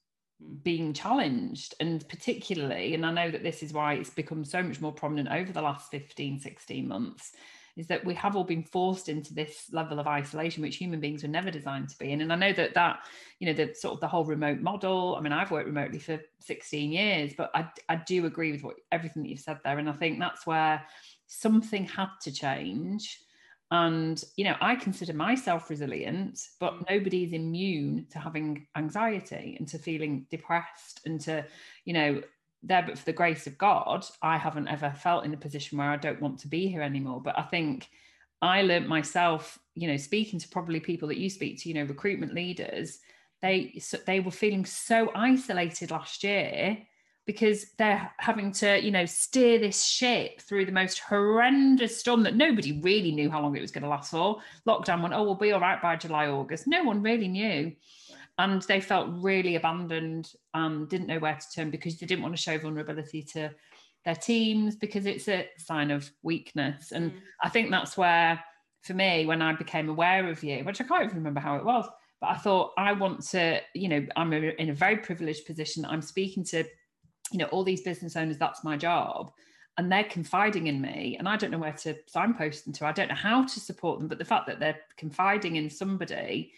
being 0.64 0.94
challenged 0.94 1.74
and 1.80 2.08
particularly 2.10 2.94
and 2.94 3.06
i 3.06 3.12
know 3.12 3.32
that 3.32 3.44
this 3.44 3.64
is 3.64 3.74
why 3.74 3.94
it's 3.94 4.12
become 4.12 4.46
so 4.46 4.62
much 4.62 4.80
more 4.80 4.92
prominent 4.92 5.30
over 5.30 5.52
the 5.52 5.62
last 5.62 5.90
15 5.90 6.40
16 6.40 6.88
months 6.88 7.32
is 7.76 7.88
that 7.88 8.04
we 8.04 8.16
have 8.16 8.36
all 8.36 8.44
been 8.44 8.64
forced 8.64 9.08
into 9.08 9.34
this 9.34 9.68
level 9.72 10.00
of 10.00 10.08
isolation 10.08 10.64
which 10.64 10.78
human 10.78 11.00
beings 11.00 11.22
were 11.22 11.30
never 11.30 11.52
designed 11.52 11.88
to 11.88 11.98
be 11.98 12.12
in. 12.12 12.22
And 12.22 12.34
i 12.34 12.36
know 12.36 12.54
that 12.54 12.74
that 12.74 13.00
you 13.40 13.48
know 13.48 13.54
the 13.54 13.74
sort 13.74 13.94
of 13.94 14.00
the 14.00 14.08
whole 14.08 14.26
remote 14.26 14.60
model 14.60 15.16
i 15.16 15.22
mean 15.22 15.34
i've 15.34 15.52
worked 15.52 15.68
remotely 15.68 16.00
for 16.00 16.20
16 16.42 16.92
years 16.92 17.34
but 17.38 17.52
i, 17.54 17.68
I 17.88 17.98
do 18.08 18.26
agree 18.26 18.52
with 18.52 18.64
what 18.64 18.76
everything 18.92 19.24
that 19.24 19.30
you've 19.30 19.40
said 19.40 19.60
there. 19.64 19.78
And 19.78 19.90
i 19.90 19.94
think 19.94 20.20
that's 20.20 20.46
where 20.46 20.84
something 21.28 21.86
had 21.86 22.10
to 22.22 22.32
change 22.32 23.20
and, 23.70 24.24
you 24.38 24.46
know, 24.46 24.56
I 24.62 24.76
consider 24.76 25.14
myself 25.14 25.70
resilient, 25.70 26.40
but 26.60 26.74
mm. 26.74 26.90
nobody's 26.90 27.34
immune 27.34 28.08
to 28.12 28.20
having 28.20 28.68
anxiety 28.78 29.56
and 29.60 29.68
to 29.70 29.78
feeling 29.78 30.26
depressed 30.30 31.02
and 31.06 31.20
to, 31.22 31.46
you 31.84 31.94
know, 31.94 32.22
there, 32.64 32.84
but 32.88 32.98
for 32.98 33.06
the 33.06 33.14
grace 33.14 33.46
of 33.46 33.58
God, 33.58 34.06
I 34.22 34.38
haven't 34.38 34.70
ever 34.70 34.92
felt 34.92 35.26
in 35.26 35.34
a 35.34 35.38
position 35.38 35.78
where 35.78 35.90
I 35.90 35.98
don't 35.98 36.22
want 36.22 36.40
to 36.40 36.48
be 36.48 36.68
here 36.68 36.82
anymore. 36.82 37.22
But 37.22 37.38
I 37.38 37.44
think 37.44 37.90
I 38.42 38.62
learned 38.62 38.88
myself, 38.88 39.60
you 39.76 39.88
know, 39.88 39.98
speaking 39.98 40.40
to 40.40 40.48
probably 40.48 40.80
people 40.80 41.08
that 41.10 41.18
you 41.18 41.30
speak 41.30 41.62
to, 41.62 41.70
you 41.70 41.76
know, 41.76 41.84
recruitment 41.84 42.34
leaders, 42.34 43.00
they 43.42 43.80
they 44.06 44.20
were 44.20 44.32
feeling 44.32 44.66
so 44.66 45.12
isolated 45.14 45.92
last 45.92 46.24
year 46.24 46.80
because 47.28 47.72
they're 47.78 48.10
having 48.18 48.54
to, 48.54 48.82
you 48.82 48.90
know, 48.90 49.06
steer 49.06 49.60
this 49.60 49.84
ship 49.84 50.40
through 50.42 50.66
the 50.66 50.72
most 50.72 51.00
horrendous 51.00 52.00
storm 52.00 52.24
that 52.24 52.38
nobody 52.38 52.80
really 52.80 53.12
knew 53.12 53.30
how 53.30 53.42
long 53.42 53.56
it 53.56 53.62
was 53.62 53.70
going 53.70 53.84
to 53.84 53.90
last 53.90 54.12
for. 54.12 54.40
Lockdown 54.66 55.02
went, 55.02 55.14
oh, 55.14 55.24
we'll 55.24 55.36
be 55.36 55.52
all 55.52 55.60
right 55.60 55.82
by 55.82 55.98
July, 55.98 56.28
August. 56.28 56.68
No 56.68 56.86
one 56.86 57.04
really 57.04 57.28
knew. 57.28 57.74
And 58.40 58.62
they 58.62 58.80
felt 58.80 59.10
really 59.12 59.56
abandoned 59.56 60.32
and 60.54 60.88
didn't 60.88 61.08
know 61.08 61.20
where 61.20 61.36
to 61.36 61.52
turn 61.54 61.70
because 61.70 61.98
they 61.98 62.08
didn't 62.08 62.24
want 62.24 62.34
to 62.34 62.42
show 62.42 62.58
vulnerability 62.58 63.24
to 63.34 63.52
their 64.06 64.16
teams 64.16 64.78
because 64.78 65.06
it's 65.06 65.28
a 65.28 65.50
sign 65.58 65.92
of 65.92 66.10
weakness. 66.24 66.94
And 66.94 67.12
mm. 67.12 67.16
I 67.44 67.50
think 67.50 67.72
that's 67.72 67.98
where, 67.98 68.42
for 68.84 68.94
me, 68.94 69.26
when 69.26 69.42
I 69.42 69.54
became 69.54 69.90
aware 69.90 70.30
of 70.30 70.44
you, 70.46 70.64
which 70.64 70.80
I 70.80 70.86
can't 70.86 71.04
even 71.04 71.18
remember 71.18 71.42
how 71.42 71.58
it 71.58 71.66
was, 71.66 71.90
but 72.22 72.28
I 72.28 72.36
thought 72.36 72.72
I 72.78 72.94
want 72.94 73.22
to, 73.30 73.60
you 73.74 73.90
know, 73.90 74.06
I'm 74.16 74.32
in 74.32 74.70
a 74.70 74.74
very 74.74 74.98
privileged 74.98 75.46
position. 75.46 75.84
I'm 75.84 76.02
speaking 76.02 76.46
to 76.46 76.64
you 77.32 77.40
know 77.40 77.46
all 77.46 77.64
these 77.64 77.82
business 77.82 78.16
owners 78.16 78.38
that's 78.38 78.64
my 78.64 78.78
job 78.78 79.32
and 79.78 79.92
they're 79.92 80.04
confiding 80.06 80.68
in 80.68 80.82
me 80.82 81.16
and 81.20 81.28
i 81.28 81.36
don't 81.36 81.52
know 81.52 81.58
where 81.58 81.74
to 81.74 81.96
signpost 82.08 82.66
them 82.66 82.74
to. 82.74 82.86
I 82.86 82.92
don't 82.92 83.10
know 83.10 83.16
how 83.16 83.46
to 83.46 83.60
support 83.60 84.00
them 84.00 84.08
but 84.08 84.18
the 84.18 84.26
fact 84.26 84.48
that 84.48 84.60
they're 84.60 84.80
confiding 84.98 85.56
in 85.56 85.70
somebody 85.70 86.54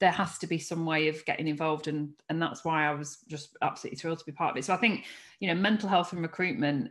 there 0.00 0.10
has 0.10 0.38
to 0.38 0.46
be 0.46 0.58
some 0.58 0.84
way 0.84 1.08
of 1.08 1.24
getting 1.24 1.46
involved 1.48 1.88
and 1.88 2.10
and 2.28 2.42
that's 2.42 2.64
why 2.64 2.86
i 2.86 2.94
was 2.94 3.18
just 3.28 3.56
absolutely 3.62 3.96
thrilled 3.96 4.18
to 4.18 4.24
be 4.24 4.32
part 4.32 4.52
of 4.52 4.56
it. 4.56 4.64
So 4.64 4.74
i 4.74 4.76
think 4.76 5.04
you 5.40 5.48
know 5.48 5.54
mental 5.54 5.88
health 5.88 6.12
in 6.12 6.20
recruitment 6.20 6.90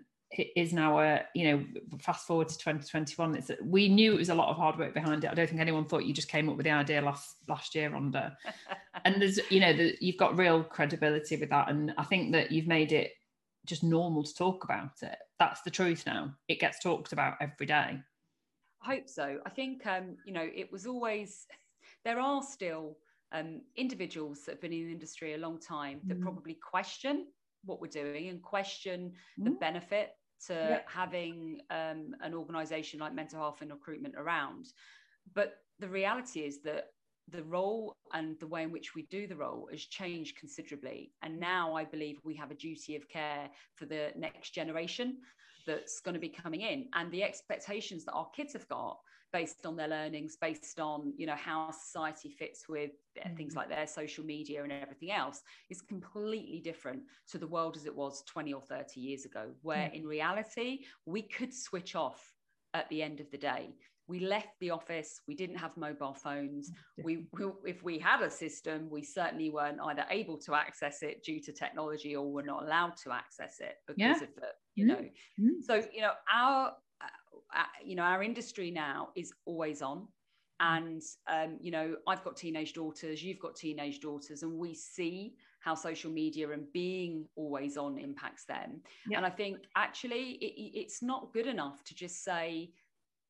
is 0.56 0.74
now 0.74 1.00
a 1.00 1.22
you 1.36 1.52
know 1.52 1.66
fast 2.00 2.26
forward 2.26 2.50
to 2.50 2.58
2021 2.58 3.36
it's 3.36 3.52
we 3.64 3.88
knew 3.88 4.14
it 4.14 4.18
was 4.18 4.30
a 4.30 4.36
lot 4.36 4.50
of 4.50 4.58
hard 4.58 4.78
work 4.78 4.94
behind 4.94 5.24
it. 5.24 5.30
I 5.30 5.34
don't 5.34 5.48
think 5.48 5.62
anyone 5.62 5.86
thought 5.86 6.06
you 6.06 6.14
just 6.14 6.30
came 6.30 6.50
up 6.50 6.58
with 6.58 6.64
the 6.64 6.72
idea 6.72 7.02
last 7.02 7.36
last 7.48 7.76
year 7.76 7.90
Rhonda. 7.90 8.36
And 9.06 9.22
there's 9.22 9.40
you 9.52 9.60
know 9.60 9.74
the, 9.74 9.98
you've 10.00 10.18
got 10.18 10.38
real 10.38 10.64
credibility 10.64 11.36
with 11.36 11.50
that 11.50 11.70
and 11.70 11.94
i 11.98 12.04
think 12.04 12.32
that 12.32 12.52
you've 12.52 12.68
made 12.68 12.94
it 12.94 13.12
just 13.66 13.84
normal 13.84 14.24
to 14.24 14.34
talk 14.34 14.64
about 14.64 14.92
it 15.02 15.18
that's 15.40 15.62
the 15.62 15.72
truth 15.72 16.04
now 16.06 16.34
it 16.48 16.60
gets 16.60 16.80
talked 16.80 17.14
about 17.14 17.36
every 17.42 17.66
day 17.66 18.00
i 18.82 18.86
hope 18.86 19.08
so 19.08 19.40
i 19.46 19.50
think 19.50 19.86
um 19.86 20.16
you 20.26 20.34
know 20.34 20.48
it 20.56 20.72
was 20.72 20.86
always 20.86 21.48
there 22.06 22.20
are 22.20 22.42
still 22.42 22.98
um, 23.34 23.62
individuals 23.76 24.46
that 24.46 24.52
have 24.52 24.62
been 24.62 24.72
in 24.72 24.86
the 24.86 24.92
industry 24.92 25.34
a 25.34 25.38
long 25.38 25.60
time 25.60 26.00
that 26.06 26.20
mm. 26.20 26.22
probably 26.22 26.54
question 26.54 27.26
what 27.66 27.82
we're 27.82 27.88
doing 27.88 28.30
and 28.30 28.42
question 28.42 29.12
mm. 29.40 29.44
the 29.44 29.52
benefit 29.52 30.12
to 30.48 30.54
yeah. 30.54 30.80
having 30.86 31.60
um, 31.70 32.16
an 32.22 32.34
organization 32.34 33.00
like 33.00 33.14
mental 33.14 33.40
health 33.40 33.62
in 33.62 33.70
recruitment 33.70 34.16
around. 34.16 34.68
But 35.34 35.56
the 35.80 35.88
reality 35.88 36.42
is 36.42 36.62
that 36.64 36.88
the 37.30 37.44
role 37.44 37.96
and 38.14 38.40
the 38.40 38.48
way 38.48 38.64
in 38.64 38.72
which 38.72 38.96
we 38.96 39.04
do 39.04 39.28
the 39.28 39.36
role 39.36 39.68
has 39.72 39.86
changed 39.86 40.38
considerably. 40.38 41.12
And 41.22 41.40
now 41.40 41.74
I 41.74 41.86
believe 41.86 42.20
we 42.24 42.36
have 42.36 42.52
a 42.52 42.56
duty 42.56 42.96
of 42.96 43.08
care 43.10 43.50
for 43.76 43.86
the 43.86 44.12
next 44.16 44.52
generation 44.52 45.18
that's 45.66 46.00
going 46.02 46.14
to 46.14 46.20
be 46.20 46.30
coming 46.30 46.62
in 46.62 46.88
and 46.94 47.12
the 47.12 47.24
expectations 47.24 48.06
that 48.06 48.14
our 48.14 48.30
kids 48.36 48.54
have 48.54 48.68
got 48.68 48.98
based 49.32 49.66
on 49.66 49.76
their 49.76 49.88
learnings 49.88 50.38
based 50.40 50.80
on 50.80 51.14
you 51.18 51.26
know 51.26 51.36
how 51.36 51.72
society 51.72 52.30
fits 52.30 52.70
with 52.70 52.92
mm. 53.18 53.36
things 53.36 53.56
like 53.56 53.68
their 53.68 53.88
social 53.88 54.24
media 54.24 54.62
and 54.64 54.72
everything 54.72 55.12
else 55.12 55.42
is 55.70 55.82
completely 55.82 56.60
different 56.60 57.02
to 57.30 57.38
the 57.38 57.48
world 57.48 57.76
as 57.76 57.86
it 57.86 57.96
was 57.96 58.24
20 58.28 58.54
or 58.54 58.62
30 58.62 59.00
years 59.00 59.26
ago 59.26 59.50
where 59.64 59.90
mm. 59.90 59.94
in 59.94 60.06
reality 60.06 60.82
we 61.06 61.22
could 61.22 61.54
switch 61.54 61.96
off 61.96 62.34
at 62.74 62.88
the 62.90 63.02
end 63.02 63.20
of 63.20 63.30
the 63.32 63.38
day 63.38 63.74
we 64.08 64.20
left 64.20 64.60
the 64.60 64.70
office 64.70 65.22
we 65.28 65.36
didn't 65.36 65.56
have 65.56 65.76
mobile 65.78 66.14
phones 66.14 66.72
we, 67.04 67.26
we, 67.32 67.46
if 67.66 67.84
we 67.84 67.98
had 67.98 68.22
a 68.22 68.30
system 68.30 68.88
we 68.90 69.04
certainly 69.04 69.50
weren't 69.50 69.80
either 69.86 70.06
able 70.10 70.38
to 70.38 70.54
access 70.54 71.02
it 71.02 71.24
due 71.24 71.40
to 71.40 71.52
technology 71.52 72.16
or 72.16 72.32
were 72.32 72.44
not 72.44 72.64
allowed 72.64 72.96
to 72.98 73.12
access 73.12 73.58
it 73.60 73.76
because 73.88 74.00
yeah. 74.00 74.14
of 74.14 74.36
the 74.36 74.48
you 74.76 74.86
mm. 74.86 74.88
know 74.90 75.06
mm. 75.40 75.64
so 75.66 75.76
you 75.94 76.02
know 76.02 76.12
our 76.34 76.74
uh, 77.56 77.64
you 77.84 77.96
know, 77.96 78.04
our 78.04 78.24
industry 78.24 78.72
now 78.72 79.10
is 79.16 79.32
always 79.46 79.82
on. 79.82 80.08
Mm. 80.62 80.78
And, 80.78 81.02
um, 81.28 81.58
you 81.62 81.72
know, 81.72 81.96
I've 82.08 82.24
got 82.24 82.38
teenage 82.38 82.74
daughters, 82.74 83.24
you've 83.24 83.40
got 83.40 83.56
teenage 83.56 84.00
daughters, 84.00 84.44
and 84.44 84.58
we 84.58 84.74
see 84.74 85.36
how 85.60 85.76
social 85.76 86.12
media 86.12 86.52
and 86.52 86.72
being 86.74 87.26
always 87.36 87.78
on 87.78 87.98
impacts 87.98 88.46
them. 88.46 88.82
Yeah. 89.08 89.18
And 89.18 89.26
I 89.26 89.30
think 89.30 89.60
actually 89.76 90.32
it, 90.42 90.78
it's 90.78 91.02
not 91.02 91.32
good 91.34 91.48
enough 91.48 91.84
to 91.86 91.96
just 91.96 92.24
say, 92.24 92.72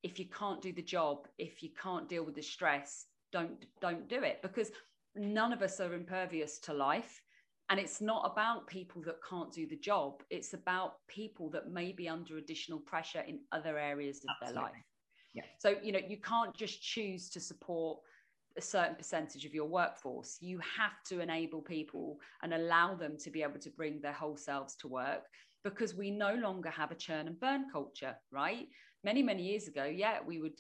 if 0.04 0.20
you 0.20 0.26
can't 0.26 0.62
do 0.62 0.72
the 0.72 0.82
job, 0.82 1.28
if 1.38 1.64
you 1.64 1.70
can't 1.82 2.08
deal 2.08 2.24
with 2.24 2.36
the 2.36 2.42
stress, 2.42 3.06
don't 3.32 3.66
don't 3.82 4.08
do 4.08 4.22
it. 4.22 4.42
Because 4.42 4.72
none 5.16 5.54
of 5.54 5.62
us 5.62 5.80
are 5.80 5.94
impervious 5.94 6.60
to 6.60 6.74
life. 6.74 7.22
And 7.70 7.80
it's 7.80 8.02
not 8.02 8.30
about 8.30 8.68
people 8.68 9.02
that 9.04 9.16
can't 9.28 9.52
do 9.52 9.66
the 9.66 9.78
job. 9.78 10.22
It's 10.30 10.54
about 10.54 10.96
people 11.08 11.50
that 11.52 11.72
may 11.72 11.94
be 11.94 12.10
under 12.10 12.38
additional 12.38 12.80
pressure 12.80 13.22
in 13.22 13.40
other 13.52 13.78
areas 13.80 14.18
of 14.18 14.36
Absolutely. 14.42 14.54
their 14.54 14.64
life. 14.64 14.84
Yeah. 15.34 15.44
so 15.58 15.76
you 15.82 15.92
know 15.92 16.00
you 16.08 16.18
can't 16.18 16.56
just 16.56 16.80
choose 16.84 17.28
to 17.32 17.40
support 17.40 17.98
a 18.56 18.62
certain 18.62 18.96
percentage 18.96 19.46
of 19.46 19.54
your 19.56 19.66
workforce. 19.66 20.38
You 20.42 20.60
have 20.60 21.02
to 21.08 21.22
enable 21.22 21.62
people 21.62 22.20
and 22.44 22.54
allow 22.54 22.94
them 22.94 23.18
to 23.18 23.32
be 23.32 23.42
able 23.42 23.60
to 23.60 23.72
bring 23.72 24.00
their 24.00 24.14
whole 24.14 24.38
selves 24.38 24.76
to 24.76 24.88
work 24.88 25.24
because 25.64 25.96
we 25.96 26.12
no 26.12 26.36
longer 26.36 26.70
have 26.70 26.92
a 26.92 26.96
churn 26.96 27.28
and 27.28 27.40
burn 27.40 27.66
culture 27.72 28.16
right 28.32 28.68
many 29.04 29.24
many 29.24 29.44
years 29.44 29.68
ago 29.68 29.86
yeah 29.86 30.18
we 30.26 30.40
would 30.40 30.60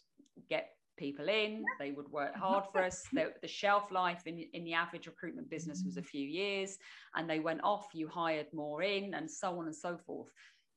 get 0.49 0.69
people 0.97 1.27
in 1.27 1.63
they 1.79 1.91
would 1.91 2.09
work 2.09 2.35
hard 2.35 2.65
for 2.71 2.83
us. 2.83 3.03
The, 3.13 3.33
the, 3.41 3.47
shelf 3.47 3.91
life 3.91 4.23
in, 4.25 4.45
in 4.53 4.63
the 4.63 4.73
average 4.73 5.07
recruitment 5.07 5.49
business 5.49 5.83
was 5.85 5.97
a 5.97 6.01
mm. 6.01 6.05
few 6.05 6.27
years 6.27 6.77
and 7.15 7.29
they 7.29 7.39
went 7.39 7.61
off 7.63 7.87
you 7.93 8.07
hired 8.07 8.47
more 8.53 8.81
in 8.81 9.13
and 9.13 9.29
so 9.29 9.59
on 9.59 9.65
and 9.65 9.75
so 9.75 9.97
forth. 9.97 10.29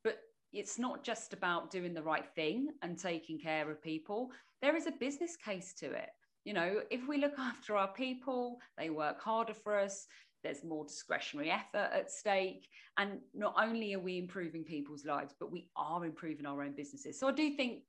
But 0.05 0.19
it's 0.53 0.79
not 0.79 1.05
just 1.05 1.33
about 1.33 1.71
doing 1.71 1.95
the 1.95 2.03
right 2.03 2.29
thing 2.35 2.69
and 2.83 2.99
taking 2.99 3.39
care 3.39 3.71
of 3.71 3.83
people. 3.83 4.31
There 4.63 4.77
is 4.77 4.87
a 4.87 4.93
business 4.93 5.37
case 5.37 5.75
to 5.81 5.87
it. 5.87 6.11
You 6.45 6.55
know 6.55 6.81
if 6.91 7.09
we 7.09 7.19
look 7.19 7.35
after 7.39 7.77
our 7.77 7.93
people 7.93 8.59
they 8.79 8.91
work 8.91 9.21
harder 9.21 9.55
for 9.55 9.79
us 9.79 10.07
there's 10.47 10.65
more 10.65 10.85
discretionary 10.85 11.51
effort 11.51 11.91
at 11.93 12.11
stake 12.11 12.69
and 12.99 13.19
not 13.35 13.55
only 13.61 13.95
are 13.95 14.01
we 14.01 14.19
improving 14.19 14.65
people's 14.65 15.05
lives 15.05 15.35
but 15.39 15.51
we 15.51 15.69
are 15.77 16.05
improving 16.05 16.47
our 16.47 16.63
own 16.63 16.73
businesses 16.73 17.19
so 17.19 17.29
i 17.29 17.33
do 17.33 17.51
think 17.57 17.83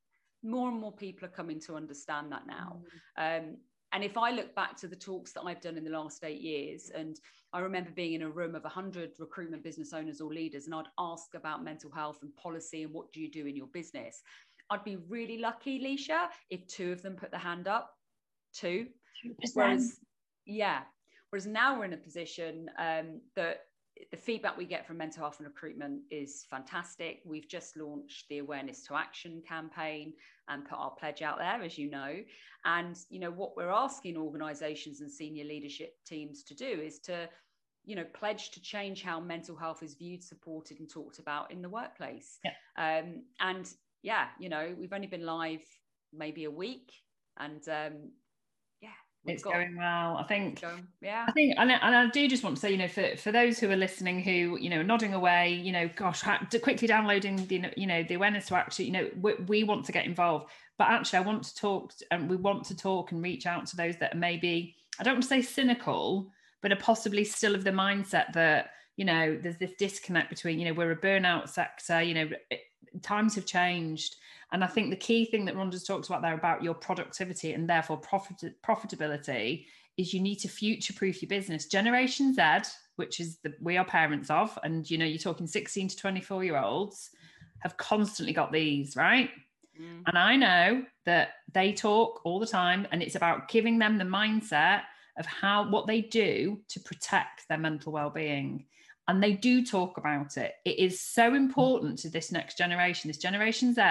more 0.43 0.69
and 0.69 0.79
more 0.79 0.91
people 0.91 1.25
are 1.25 1.31
coming 1.31 1.59
to 1.61 1.75
understand 1.75 2.31
that 2.31 2.47
now. 2.47 2.79
Mm. 3.17 3.39
Um, 3.39 3.57
and 3.93 4.03
if 4.03 4.17
I 4.17 4.31
look 4.31 4.53
back 4.53 4.75
to 4.77 4.87
the 4.87 4.95
talks 4.95 5.31
that 5.31 5.41
I've 5.41 5.61
done 5.61 5.77
in 5.77 5.83
the 5.83 5.89
last 5.89 6.23
eight 6.23 6.41
years, 6.41 6.91
and 6.93 7.19
I 7.53 7.59
remember 7.59 7.91
being 7.91 8.13
in 8.13 8.21
a 8.21 8.29
room 8.29 8.53
of 8.53 8.63
100 8.63 9.11
recruitment 9.17 9.63
business 9.63 9.93
owners 9.93 10.19
or 10.19 10.31
leaders, 10.31 10.65
and 10.65 10.75
I'd 10.75 10.89
ask 10.99 11.33
about 11.35 11.63
mental 11.63 11.89
health 11.89 12.19
and 12.21 12.35
policy 12.35 12.83
and 12.83 12.93
what 12.93 13.11
do 13.13 13.21
you 13.21 13.31
do 13.31 13.45
in 13.45 13.55
your 13.55 13.67
business. 13.67 14.21
I'd 14.69 14.83
be 14.83 14.97
really 15.07 15.37
lucky, 15.37 15.79
Lysha, 15.79 16.27
if 16.49 16.67
two 16.67 16.91
of 16.91 17.01
them 17.01 17.15
put 17.15 17.31
the 17.31 17.37
hand 17.37 17.67
up. 17.69 17.93
Two. 18.53 18.87
2%. 19.25 19.33
Whereas, 19.53 19.99
yeah. 20.45 20.81
Whereas 21.37 21.45
now 21.45 21.77
we're 21.77 21.85
in 21.85 21.93
a 21.93 21.97
position 21.97 22.67
um, 22.79 23.21
that 23.35 23.65
the 24.09 24.17
feedback 24.17 24.57
we 24.57 24.65
get 24.65 24.87
from 24.87 24.97
mental 24.97 25.21
health 25.21 25.35
in 25.39 25.45
recruitment 25.45 26.01
is 26.09 26.47
fantastic. 26.49 27.21
We've 27.25 27.47
just 27.47 27.77
launched 27.77 28.27
the 28.27 28.39
Awareness 28.39 28.81
to 28.87 28.95
Action 28.95 29.43
campaign 29.47 30.13
and 30.49 30.65
put 30.65 30.79
our 30.79 30.89
pledge 30.89 31.21
out 31.21 31.37
there, 31.37 31.61
as 31.61 31.77
you 31.77 31.91
know. 31.91 32.15
And 32.65 32.97
you 33.11 33.19
know 33.19 33.29
what 33.29 33.55
we're 33.55 33.69
asking 33.69 34.17
organisations 34.17 35.01
and 35.01 35.11
senior 35.11 35.43
leadership 35.43 35.93
teams 36.07 36.41
to 36.41 36.55
do 36.55 36.65
is 36.65 36.97
to, 37.01 37.29
you 37.85 37.95
know, 37.95 38.05
pledge 38.15 38.49
to 38.49 38.59
change 38.59 39.03
how 39.03 39.19
mental 39.19 39.55
health 39.55 39.83
is 39.83 39.93
viewed, 39.93 40.23
supported, 40.23 40.79
and 40.79 40.89
talked 40.89 41.19
about 41.19 41.51
in 41.51 41.61
the 41.61 41.69
workplace. 41.69 42.39
Yeah. 42.43 43.01
Um, 43.03 43.21
and 43.41 43.71
yeah, 44.01 44.29
you 44.39 44.49
know, 44.49 44.75
we've 44.75 44.91
only 44.91 45.05
been 45.05 45.27
live 45.27 45.61
maybe 46.11 46.45
a 46.45 46.51
week, 46.51 46.91
and 47.37 47.61
um, 47.69 48.09
it's 49.27 49.43
got, 49.43 49.53
going 49.53 49.75
well. 49.75 50.17
I 50.17 50.23
think, 50.23 50.61
going, 50.61 50.87
yeah. 51.01 51.25
I 51.27 51.31
think, 51.31 51.55
and 51.57 51.71
I, 51.71 51.75
and 51.75 51.95
I 51.95 52.07
do 52.07 52.27
just 52.27 52.43
want 52.43 52.55
to 52.55 52.59
say, 52.59 52.71
you 52.71 52.77
know, 52.77 52.87
for, 52.87 53.15
for 53.17 53.31
those 53.31 53.59
who 53.59 53.69
are 53.69 53.75
listening, 53.75 54.21
who 54.21 54.57
you 54.59 54.69
know, 54.69 54.81
nodding 54.81 55.13
away, 55.13 55.53
you 55.53 55.71
know, 55.71 55.89
gosh, 55.95 56.23
quickly 56.61 56.87
downloading 56.87 57.45
the, 57.47 57.71
you 57.75 57.87
know, 57.87 58.03
the 58.03 58.15
awareness 58.15 58.47
to 58.47 58.55
actually, 58.55 58.85
you 58.85 58.91
know, 58.91 59.09
we, 59.21 59.33
we 59.47 59.63
want 59.63 59.85
to 59.85 59.91
get 59.91 60.05
involved, 60.05 60.49
but 60.77 60.87
actually, 60.87 61.19
I 61.19 61.21
want 61.21 61.43
to 61.43 61.55
talk, 61.55 61.93
and 62.11 62.29
we 62.29 62.35
want 62.35 62.65
to 62.65 62.75
talk 62.75 63.11
and 63.11 63.21
reach 63.21 63.45
out 63.45 63.65
to 63.67 63.77
those 63.77 63.97
that 63.97 64.15
are 64.15 64.17
maybe, 64.19 64.75
I 64.99 65.03
don't 65.03 65.15
want 65.15 65.23
to 65.23 65.29
say 65.29 65.41
cynical, 65.41 66.31
but 66.61 66.71
are 66.71 66.77
possibly 66.77 67.23
still 67.23 67.55
of 67.55 67.63
the 67.63 67.71
mindset 67.71 68.33
that 68.33 68.71
you 68.97 69.05
know, 69.05 69.37
there's 69.41 69.57
this 69.57 69.73
disconnect 69.77 70.29
between, 70.29 70.59
you 70.59 70.65
know, 70.65 70.73
we're 70.73 70.91
a 70.91 70.97
burnout 70.97 71.47
sector, 71.49 72.01
you 72.01 72.15
know, 72.15 72.29
times 73.01 73.35
have 73.35 73.45
changed 73.45 74.15
and 74.51 74.63
I 74.63 74.67
think 74.67 74.89
the 74.89 74.95
key 74.95 75.25
thing 75.25 75.45
that 75.45 75.55
Rhonda's 75.55 75.83
talked 75.83 76.07
about 76.07 76.21
there 76.21 76.33
about 76.33 76.63
your 76.63 76.73
productivity 76.73 77.53
and 77.53 77.69
therefore 77.69 77.97
profit, 77.97 78.55
profitability 78.63 79.65
is 79.97 80.13
you 80.13 80.21
need 80.21 80.37
to 80.37 80.47
future 80.47 80.93
proof 80.93 81.21
your 81.21 81.27
business. 81.27 81.65
Generation 81.65 82.33
Z, 82.33 82.69
which 82.95 83.19
is 83.19 83.39
the 83.39 83.53
we 83.61 83.77
are 83.77 83.85
parents 83.85 84.29
of, 84.29 84.57
and 84.63 84.89
you 84.89 84.97
know, 84.97 85.05
you're 85.05 85.17
talking 85.17 85.47
16 85.47 85.89
to 85.89 85.97
24 85.97 86.43
year 86.43 86.57
olds, 86.57 87.09
have 87.59 87.75
constantly 87.77 88.33
got 88.33 88.51
these, 88.51 88.95
right? 88.95 89.31
Mm. 89.79 90.03
And 90.07 90.17
I 90.17 90.35
know 90.35 90.85
that 91.05 91.29
they 91.53 91.73
talk 91.73 92.21
all 92.23 92.39
the 92.39 92.47
time, 92.47 92.87
and 92.91 93.01
it's 93.01 93.15
about 93.15 93.49
giving 93.49 93.79
them 93.79 93.97
the 93.97 94.05
mindset 94.05 94.83
of 95.17 95.25
how 95.25 95.69
what 95.69 95.87
they 95.87 96.01
do 96.01 96.61
to 96.69 96.79
protect 96.79 97.47
their 97.49 97.57
mental 97.57 97.91
well-being 97.91 98.65
and 99.07 99.23
they 99.23 99.33
do 99.33 99.65
talk 99.65 99.97
about 99.97 100.35
it. 100.37 100.53
It 100.65 100.79
is 100.79 100.99
so 100.99 101.33
important 101.33 101.99
to 101.99 102.09
this 102.09 102.31
next 102.31 102.57
generation, 102.57 103.07
this 103.07 103.17
Generation 103.17 103.73
Z. 103.73 103.81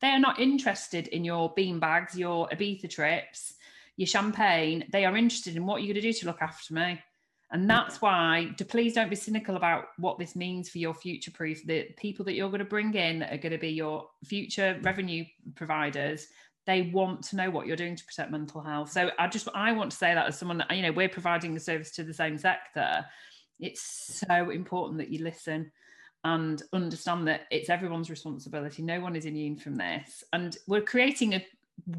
They 0.00 0.08
are 0.08 0.18
not 0.18 0.40
interested 0.40 1.06
in 1.08 1.24
your 1.24 1.52
bean 1.54 1.78
bags, 1.78 2.18
your 2.18 2.48
Ibiza 2.48 2.90
trips, 2.90 3.54
your 3.96 4.08
champagne. 4.08 4.84
They 4.90 5.04
are 5.04 5.16
interested 5.16 5.56
in 5.56 5.64
what 5.64 5.82
you're 5.82 5.94
going 5.94 6.02
to 6.02 6.12
do 6.12 6.18
to 6.18 6.26
look 6.26 6.42
after 6.42 6.74
me. 6.74 7.00
And 7.52 7.70
that's 7.70 8.02
why, 8.02 8.50
to 8.56 8.64
please 8.64 8.94
don't 8.94 9.10
be 9.10 9.16
cynical 9.16 9.54
about 9.54 9.88
what 9.96 10.18
this 10.18 10.34
means 10.34 10.68
for 10.68 10.78
your 10.78 10.94
future 10.94 11.30
proof. 11.30 11.64
The 11.64 11.84
people 11.96 12.24
that 12.24 12.34
you're 12.34 12.48
going 12.48 12.58
to 12.58 12.64
bring 12.64 12.94
in 12.94 13.22
are 13.22 13.36
going 13.36 13.52
to 13.52 13.58
be 13.58 13.68
your 13.68 14.08
future 14.24 14.76
revenue 14.82 15.24
providers. 15.54 16.26
They 16.66 16.90
want 16.92 17.22
to 17.24 17.36
know 17.36 17.50
what 17.50 17.68
you're 17.68 17.76
doing 17.76 17.94
to 17.94 18.04
protect 18.04 18.32
mental 18.32 18.60
health. 18.60 18.90
So 18.90 19.10
I 19.20 19.28
just 19.28 19.46
I 19.54 19.70
want 19.70 19.92
to 19.92 19.96
say 19.96 20.14
that 20.14 20.26
as 20.26 20.36
someone 20.36 20.58
that 20.58 20.74
you 20.74 20.82
know 20.82 20.90
we're 20.90 21.08
providing 21.08 21.54
a 21.56 21.60
service 21.60 21.92
to 21.92 22.02
the 22.02 22.14
same 22.14 22.38
sector 22.38 23.04
it's 23.60 24.24
so 24.26 24.50
important 24.50 24.98
that 24.98 25.10
you 25.10 25.22
listen 25.24 25.70
and 26.24 26.62
understand 26.72 27.28
that 27.28 27.42
it's 27.50 27.68
everyone's 27.68 28.10
responsibility. 28.10 28.82
No 28.82 29.00
one 29.00 29.14
is 29.14 29.26
immune 29.26 29.56
from 29.56 29.76
this. 29.76 30.24
And 30.32 30.56
we're 30.66 30.80
creating 30.80 31.34
a 31.34 31.44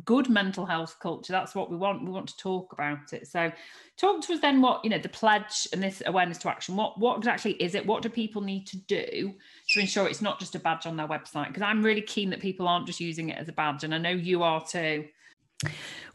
good 0.04 0.30
mental 0.30 0.66
health 0.66 0.98
culture. 1.00 1.32
That's 1.32 1.54
what 1.54 1.70
we 1.70 1.78
want. 1.78 2.04
We 2.04 2.12
want 2.12 2.30
to 2.30 2.38
talk 2.38 2.74
about 2.74 3.14
it. 3.14 3.28
So, 3.28 3.52
talk 3.98 4.22
to 4.22 4.34
us 4.34 4.40
then. 4.40 4.62
What 4.62 4.84
you 4.84 4.90
know, 4.90 4.98
the 4.98 5.10
pledge 5.10 5.68
and 5.74 5.84
this 5.84 6.02
awareness 6.06 6.38
to 6.40 6.50
action. 6.50 6.76
What 6.76 7.00
what 7.00 7.18
exactly 7.18 7.52
is 7.54 7.76
it? 7.76 7.86
What 7.86 8.02
do 8.02 8.10
people 8.10 8.42
need 8.42 8.66
to 8.68 8.78
do 8.78 9.34
to 9.70 9.80
ensure 9.80 10.08
it's 10.08 10.22
not 10.22 10.40
just 10.40 10.56
a 10.56 10.60
badge 10.60 10.86
on 10.86 10.98
their 10.98 11.08
website? 11.08 11.48
Because 11.48 11.64
I'm 11.64 11.84
really 11.84 12.02
keen 12.02 12.30
that 12.32 12.40
people 12.40 12.68
aren't 12.68 12.88
just 12.88 13.00
using 13.00 13.30
it 13.30 13.38
as 13.38 13.48
a 13.48 13.54
badge, 13.54 13.84
and 13.84 13.94
I 13.94 13.98
know 13.98 14.10
you 14.10 14.44
are 14.44 14.66
too. 14.66 15.06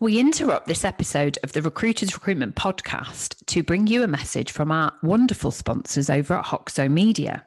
We 0.00 0.18
interrupt 0.18 0.66
this 0.66 0.84
episode 0.84 1.38
of 1.42 1.52
the 1.52 1.62
Recruiters 1.62 2.14
Recruitment 2.14 2.56
Podcast 2.56 3.36
to 3.46 3.62
bring 3.62 3.86
you 3.86 4.02
a 4.02 4.08
message 4.08 4.50
from 4.52 4.70
our 4.70 4.92
wonderful 5.02 5.50
sponsors 5.50 6.10
over 6.10 6.34
at 6.34 6.44
Hoxo 6.44 6.90
Media. 6.90 7.44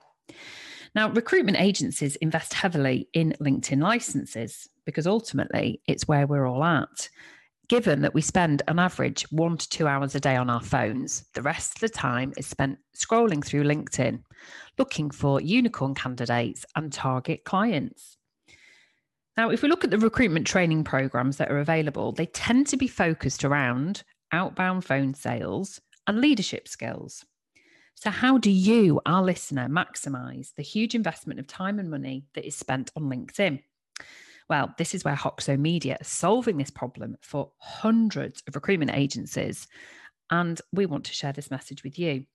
Now, 0.96 1.10
recruitment 1.10 1.60
agencies 1.60 2.16
invest 2.18 2.54
heavily 2.54 3.10
in 3.14 3.36
LinkedIn 3.42 3.82
licenses 3.82 4.68
because 4.86 5.08
ultimately 5.08 5.82
it's 5.88 6.08
where 6.08 6.28
we're 6.28 6.48
all 6.48 6.64
at. 6.64 7.10
Given 7.70 8.02
that 8.02 8.14
we 8.14 8.22
spend 8.22 8.62
an 8.68 8.78
average 8.78 9.24
one 9.32 9.58
to 9.58 9.70
two 9.70 9.88
hours 9.88 10.14
a 10.14 10.20
day 10.20 10.36
on 10.36 10.50
our 10.50 10.62
phones, 10.62 11.26
the 11.34 11.42
rest 11.42 11.76
of 11.76 11.82
the 11.82 11.90
time 11.90 12.34
is 12.38 12.46
spent 12.46 12.78
scrolling 12.96 13.44
through 13.44 13.64
LinkedIn, 13.64 14.22
looking 14.78 15.10
for 15.10 15.42
unicorn 15.42 15.96
candidates 15.96 16.66
and 16.76 16.92
target 16.92 17.46
clients. 17.46 18.18
Now, 19.36 19.50
if 19.50 19.64
we 19.64 19.70
look 19.70 19.84
at 19.84 19.90
the 19.90 19.98
recruitment 19.98 20.46
training 20.46 20.84
programs 20.84 21.38
that 21.38 21.52
are 21.52 21.60
available, 21.60 22.12
they 22.12 22.28
tend 22.28 22.68
to 22.68 22.78
be 22.78 22.88
focused 22.88 23.44
around 23.44 24.04
outbound 24.32 24.86
phone 24.86 25.14
sales 25.14 25.82
and 26.06 26.22
leadership 26.22 26.68
skills. 26.68 27.26
So, 27.96 28.10
how 28.10 28.38
do 28.38 28.52
you, 28.52 29.02
our 29.06 29.24
listener, 29.24 29.68
maximize 29.68 30.54
the 30.56 30.64
huge 30.64 30.94
investment 30.94 31.40
of 31.40 31.48
time 31.48 31.80
and 31.80 31.90
money 31.90 32.26
that 32.36 32.46
is 32.46 32.56
spent 32.56 32.92
on 32.96 33.04
LinkedIn? 33.04 33.62
Well, 34.50 34.74
this 34.78 34.94
is 34.94 35.04
where 35.04 35.16
Hoxo 35.16 35.58
Media 35.58 35.98
is 36.00 36.08
solving 36.08 36.58
this 36.58 36.70
problem 36.70 37.18
for 37.22 37.52
hundreds 37.58 38.44
of 38.48 38.56
recruitment 38.56 38.92
agencies. 38.94 39.68
And 40.30 40.60
we 40.72 40.86
want 40.86 41.06
to 41.06 41.14
share 41.14 41.34
this 41.34 41.52
message 41.52 41.84
with 41.84 41.98
you. 41.98 42.26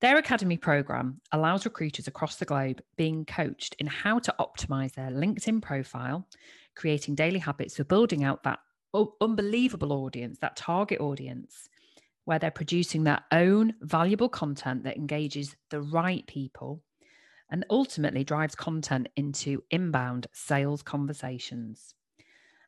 Their 0.00 0.16
Academy 0.16 0.56
program 0.56 1.20
allows 1.30 1.66
recruiters 1.66 2.08
across 2.08 2.36
the 2.36 2.46
globe 2.46 2.80
being 2.96 3.26
coached 3.26 3.76
in 3.78 3.86
how 3.86 4.18
to 4.20 4.34
optimize 4.40 4.94
their 4.94 5.10
LinkedIn 5.10 5.60
profile, 5.60 6.26
creating 6.74 7.16
daily 7.16 7.38
habits 7.38 7.76
for 7.76 7.84
building 7.84 8.24
out 8.24 8.42
that 8.44 8.60
unbelievable 9.20 9.92
audience, 9.92 10.38
that 10.38 10.56
target 10.56 11.00
audience, 11.00 11.68
where 12.24 12.38
they're 12.38 12.50
producing 12.50 13.04
their 13.04 13.20
own 13.30 13.74
valuable 13.82 14.30
content 14.30 14.84
that 14.84 14.96
engages 14.96 15.54
the 15.68 15.82
right 15.82 16.26
people 16.26 16.82
and 17.50 17.66
ultimately 17.68 18.24
drives 18.24 18.54
content 18.54 19.08
into 19.16 19.62
inbound 19.70 20.28
sales 20.32 20.82
conversations. 20.82 21.94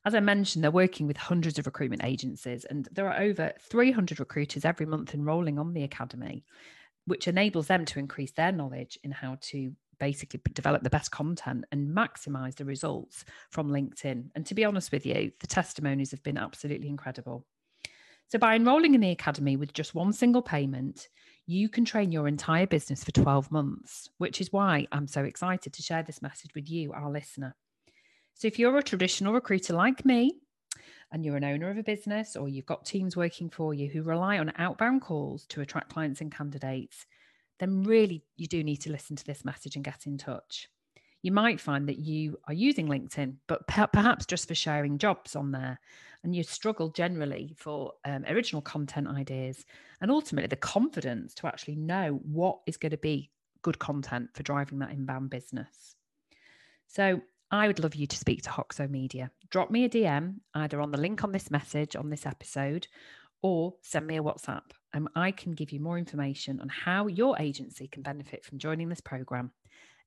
As 0.05 0.15
I 0.15 0.21
mentioned, 0.21 0.65
they're 0.65 0.71
working 0.71 1.07
with 1.07 1.17
hundreds 1.17 1.59
of 1.59 1.67
recruitment 1.67 2.05
agencies, 2.05 2.67
and 2.67 2.89
there 2.93 3.09
are 3.09 3.23
over 3.23 3.53
300 3.61 4.21
recruiters 4.21 4.65
every 4.65 4.85
month 4.85 5.15
enrolling 5.15 5.59
on 5.59 5.73
the 5.73 5.85
academy, 5.85 6.45
which 7.07 7.29
enables 7.29 7.67
them 7.67 7.85
to 7.85 7.99
increase 7.99 8.33
their 8.33 8.53
knowledge 8.53 8.99
in 9.03 9.11
how 9.11 9.37
to 9.41 9.73
basically 9.99 10.41
develop 10.53 10.83
the 10.83 10.91
best 10.91 11.11
content 11.11 11.65
and 11.71 11.97
maximize 11.97 12.57
the 12.57 12.65
results 12.65 13.25
from 13.51 13.71
LinkedIn. 13.71 14.31
And 14.35 14.45
to 14.47 14.55
be 14.55 14.65
honest 14.65 14.91
with 14.91 15.07
you, 15.07 15.31
the 15.41 15.47
testimonies 15.47 16.11
have 16.11 16.23
been 16.23 16.39
absolutely 16.39 16.89
incredible. 16.89 17.47
So, 18.29 18.39
by 18.39 18.55
enrolling 18.55 18.95
in 18.95 19.01
the 19.01 19.11
academy 19.11 19.57
with 19.57 19.75
just 19.75 19.95
one 19.95 20.13
single 20.13 20.43
payment, 20.43 21.09
you 21.47 21.69
can 21.69 21.85
train 21.85 22.13
your 22.13 22.27
entire 22.27 22.67
business 22.67 23.05
for 23.05 23.13
12 23.13 23.53
months, 23.53 24.09
which 24.19 24.41
is 24.41 24.53
why 24.53 24.87
I'm 24.91 25.07
so 25.07 25.23
excited 25.25 25.73
to 25.73 25.83
share 25.83 26.03
this 26.03 26.23
message 26.23 26.55
with 26.55 26.71
you, 26.71 26.93
our 26.93 27.11
listener. 27.11 27.55
So, 28.35 28.49
if 28.49 28.59
you're 28.59 28.79
a 28.79 28.83
traditional 28.83 29.35
recruiter 29.35 29.75
like 29.75 30.05
me, 30.05 30.41
and 31.13 31.25
you're 31.25 31.37
an 31.37 31.45
owner 31.45 31.71
of 31.71 31.79
a 31.79 31.83
business, 31.83 32.35
or 32.35 32.49
you've 32.49 32.67
got 32.67 32.85
teams 32.85 33.17
working 33.17 33.51
for 33.51 33.75
you 33.75 33.89
who 33.89 34.03
rely 34.03 34.39
on 34.39 34.53
outbound 34.57 35.03
calls 35.03 35.45
to 35.47 35.61
attract 35.61 35.93
clients 35.93 36.21
and 36.21 36.35
candidates, 36.35 37.07
then 37.61 37.83
really 37.85 38.25
you 38.37 38.47
do 38.47 38.65
need 38.65 38.79
to 38.79 38.91
listen 38.91 39.15
to 39.15 39.25
this 39.25 39.45
message 39.45 39.77
and 39.77 39.85
get 39.85 40.07
in 40.07 40.19
touch. 40.19 40.69
You 41.23 41.31
might 41.31 41.61
find 41.61 41.89
that 41.89 41.99
you 41.99 42.39
are 42.49 42.55
using 42.55 42.89
LinkedIn, 42.89 43.37
but 43.47 43.67
perhaps 43.69 44.27
just 44.27 44.49
for 44.49 44.55
sharing 44.55 44.99
jobs 44.99 45.37
on 45.37 45.53
there 45.53 45.79
and 46.25 46.35
you 46.35 46.43
struggle 46.43 46.89
generally 46.89 47.55
for 47.57 47.93
um, 48.05 48.25
original 48.29 48.63
content 48.63 49.09
ideas 49.09 49.65
and 50.01 50.11
ultimately 50.11 50.49
the 50.49 50.57
confidence 50.57 51.35
to 51.35 51.47
actually 51.47 51.77
know 51.77 52.21
what 52.25 52.59
is 52.67 52.77
going 52.77 52.91
to 52.91 52.97
be 52.97 53.31
good 53.63 53.79
content 53.79 54.31
for 54.35 54.43
driving 54.43 54.81
that 54.81 54.91
inbound 54.91 55.31
business. 55.31 55.95
So 56.89 57.21
I 57.53 57.67
would 57.67 57.81
love 57.81 57.95
you 57.95 58.07
to 58.07 58.17
speak 58.17 58.43
to 58.45 58.51
Hoxo 58.51 58.89
Media. 58.89 59.31
Drop 59.51 59.71
me 59.71 59.85
a 59.85 59.89
DM 59.89 60.37
either 60.55 60.81
on 60.81 60.91
the 60.91 60.99
link 60.99 61.23
on 61.23 61.33
this 61.33 61.51
message 61.51 61.95
on 61.95 62.09
this 62.09 62.25
episode 62.25 62.89
or 63.43 63.75
send 63.83 64.07
me 64.07 64.17
a 64.17 64.23
WhatsApp 64.23 64.63
and 64.95 65.09
I 65.15 65.33
can 65.33 65.53
give 65.53 65.71
you 65.71 65.79
more 65.79 65.99
information 65.99 66.61
on 66.61 66.71
how 66.71 67.09
your 67.09 67.39
agency 67.39 67.89
can 67.89 68.03
benefit 68.03 68.43
from 68.43 68.57
joining 68.57 68.89
this 68.89 69.03
program. 69.03 69.51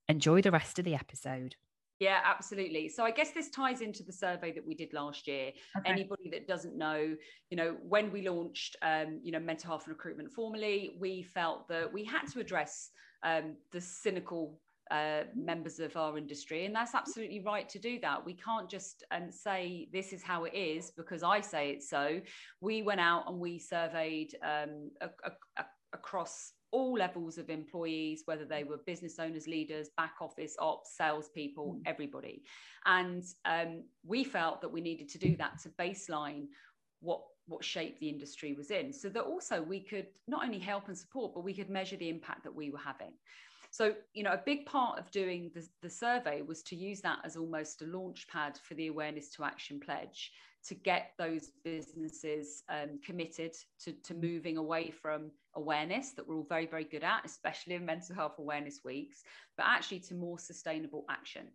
Enjoy 0.09 0.41
the 0.41 0.49
rest 0.49 0.79
of 0.79 0.85
the 0.85 0.95
episode. 0.95 1.55
Yeah, 1.99 2.19
absolutely. 2.25 2.89
So 2.89 3.03
I 3.03 3.11
guess 3.11 3.31
this 3.31 3.51
ties 3.51 3.81
into 3.81 4.01
the 4.01 4.11
survey 4.11 4.51
that 4.51 4.65
we 4.65 4.73
did 4.73 4.91
last 4.91 5.27
year. 5.27 5.51
Okay. 5.77 5.89
Anybody 5.89 6.31
that 6.31 6.47
doesn't 6.47 6.75
know, 6.75 7.15
you 7.51 7.57
know, 7.57 7.77
when 7.87 8.11
we 8.11 8.27
launched, 8.27 8.75
um, 8.81 9.19
you 9.23 9.31
know, 9.31 9.39
mental 9.39 9.69
health 9.69 9.83
in 9.85 9.93
recruitment 9.93 10.31
formally, 10.31 10.97
we 10.99 11.21
felt 11.21 11.67
that 11.67 11.93
we 11.93 12.03
had 12.03 12.25
to 12.33 12.39
address 12.39 12.89
um, 13.23 13.55
the 13.71 13.79
cynical 13.79 14.59
uh, 14.91 15.21
members 15.35 15.79
of 15.79 15.95
our 15.97 16.17
industry, 16.17 16.65
and 16.65 16.75
that's 16.75 16.95
absolutely 16.95 17.39
right 17.39 17.67
to 17.69 17.79
do 17.79 17.99
that. 18.01 18.23
We 18.25 18.33
can't 18.33 18.69
just 18.69 19.03
um, 19.11 19.31
say 19.31 19.87
this 19.91 20.13
is 20.13 20.23
how 20.23 20.43
it 20.45 20.53
is 20.53 20.91
because 20.91 21.23
I 21.23 21.41
say 21.41 21.71
it 21.71 21.83
so. 21.83 22.21
We 22.61 22.81
went 22.81 22.99
out 22.99 23.23
and 23.27 23.39
we 23.39 23.59
surveyed 23.59 24.35
um, 24.43 24.91
a, 25.01 25.07
a, 25.23 25.31
a, 25.57 25.65
across 25.93 26.51
all 26.71 26.93
levels 26.93 27.37
of 27.37 27.49
employees, 27.49 28.23
whether 28.25 28.45
they 28.45 28.63
were 28.63 28.77
business 28.85 29.17
owners, 29.17 29.47
leaders, 29.47 29.89
back 29.95 30.15
office, 30.19 30.55
ops, 30.59 30.97
salespeople, 30.97 31.75
mm. 31.75 31.81
everybody. 31.85 32.43
And 32.85 33.23
um, 33.45 33.83
we 34.05 34.23
felt 34.23 34.61
that 34.61 34.71
we 34.71 34.81
needed 34.81 35.09
to 35.09 35.17
do 35.17 35.35
that 35.37 35.59
to 35.63 35.69
baseline 35.69 36.47
what 36.99 37.21
what 37.47 37.63
shape 37.63 37.99
the 37.99 38.09
industry 38.09 38.53
was 38.53 38.71
in 38.71 38.91
so 38.91 39.07
that 39.07 39.21
also 39.21 39.61
we 39.61 39.79
could 39.79 40.07
not 40.27 40.43
only 40.43 40.57
help 40.57 40.87
and 40.87 40.97
support 40.97 41.31
but 41.33 41.43
we 41.43 41.53
could 41.53 41.69
measure 41.69 41.95
the 41.97 42.09
impact 42.09 42.43
that 42.43 42.55
we 42.55 42.71
were 42.71 42.79
having 42.79 43.11
so 43.75 43.93
you 44.13 44.23
know 44.23 44.31
a 44.31 44.41
big 44.45 44.65
part 44.65 44.97
of 44.97 45.11
doing 45.11 45.51
the, 45.53 45.67
the 45.81 45.89
survey 45.89 46.41
was 46.41 46.63
to 46.63 46.75
use 46.75 47.01
that 47.01 47.19
as 47.25 47.35
almost 47.35 47.81
a 47.81 47.85
launch 47.85 48.25
pad 48.29 48.57
for 48.63 48.73
the 48.75 48.87
awareness 48.87 49.29
to 49.31 49.43
action 49.43 49.79
pledge 49.79 50.31
to 50.65 50.73
get 50.73 51.11
those 51.17 51.51
businesses 51.63 52.63
um, 52.69 52.99
committed 53.05 53.53
to, 53.83 53.91
to 54.03 54.13
moving 54.15 54.57
away 54.57 54.89
from 54.89 55.29
awareness 55.55 56.11
that 56.11 56.27
we're 56.27 56.35
all 56.35 56.47
very, 56.49 56.65
very 56.65 56.85
good 56.85 57.03
at, 57.03 57.23
especially 57.23 57.75
in 57.75 57.85
mental 57.85 58.15
health 58.15 58.39
awareness 58.39 58.79
weeks, 58.83 59.23
but 59.57 59.65
actually 59.67 59.99
to 59.99 60.15
more 60.15 60.39
sustainable 60.39 61.05
action. 61.07 61.45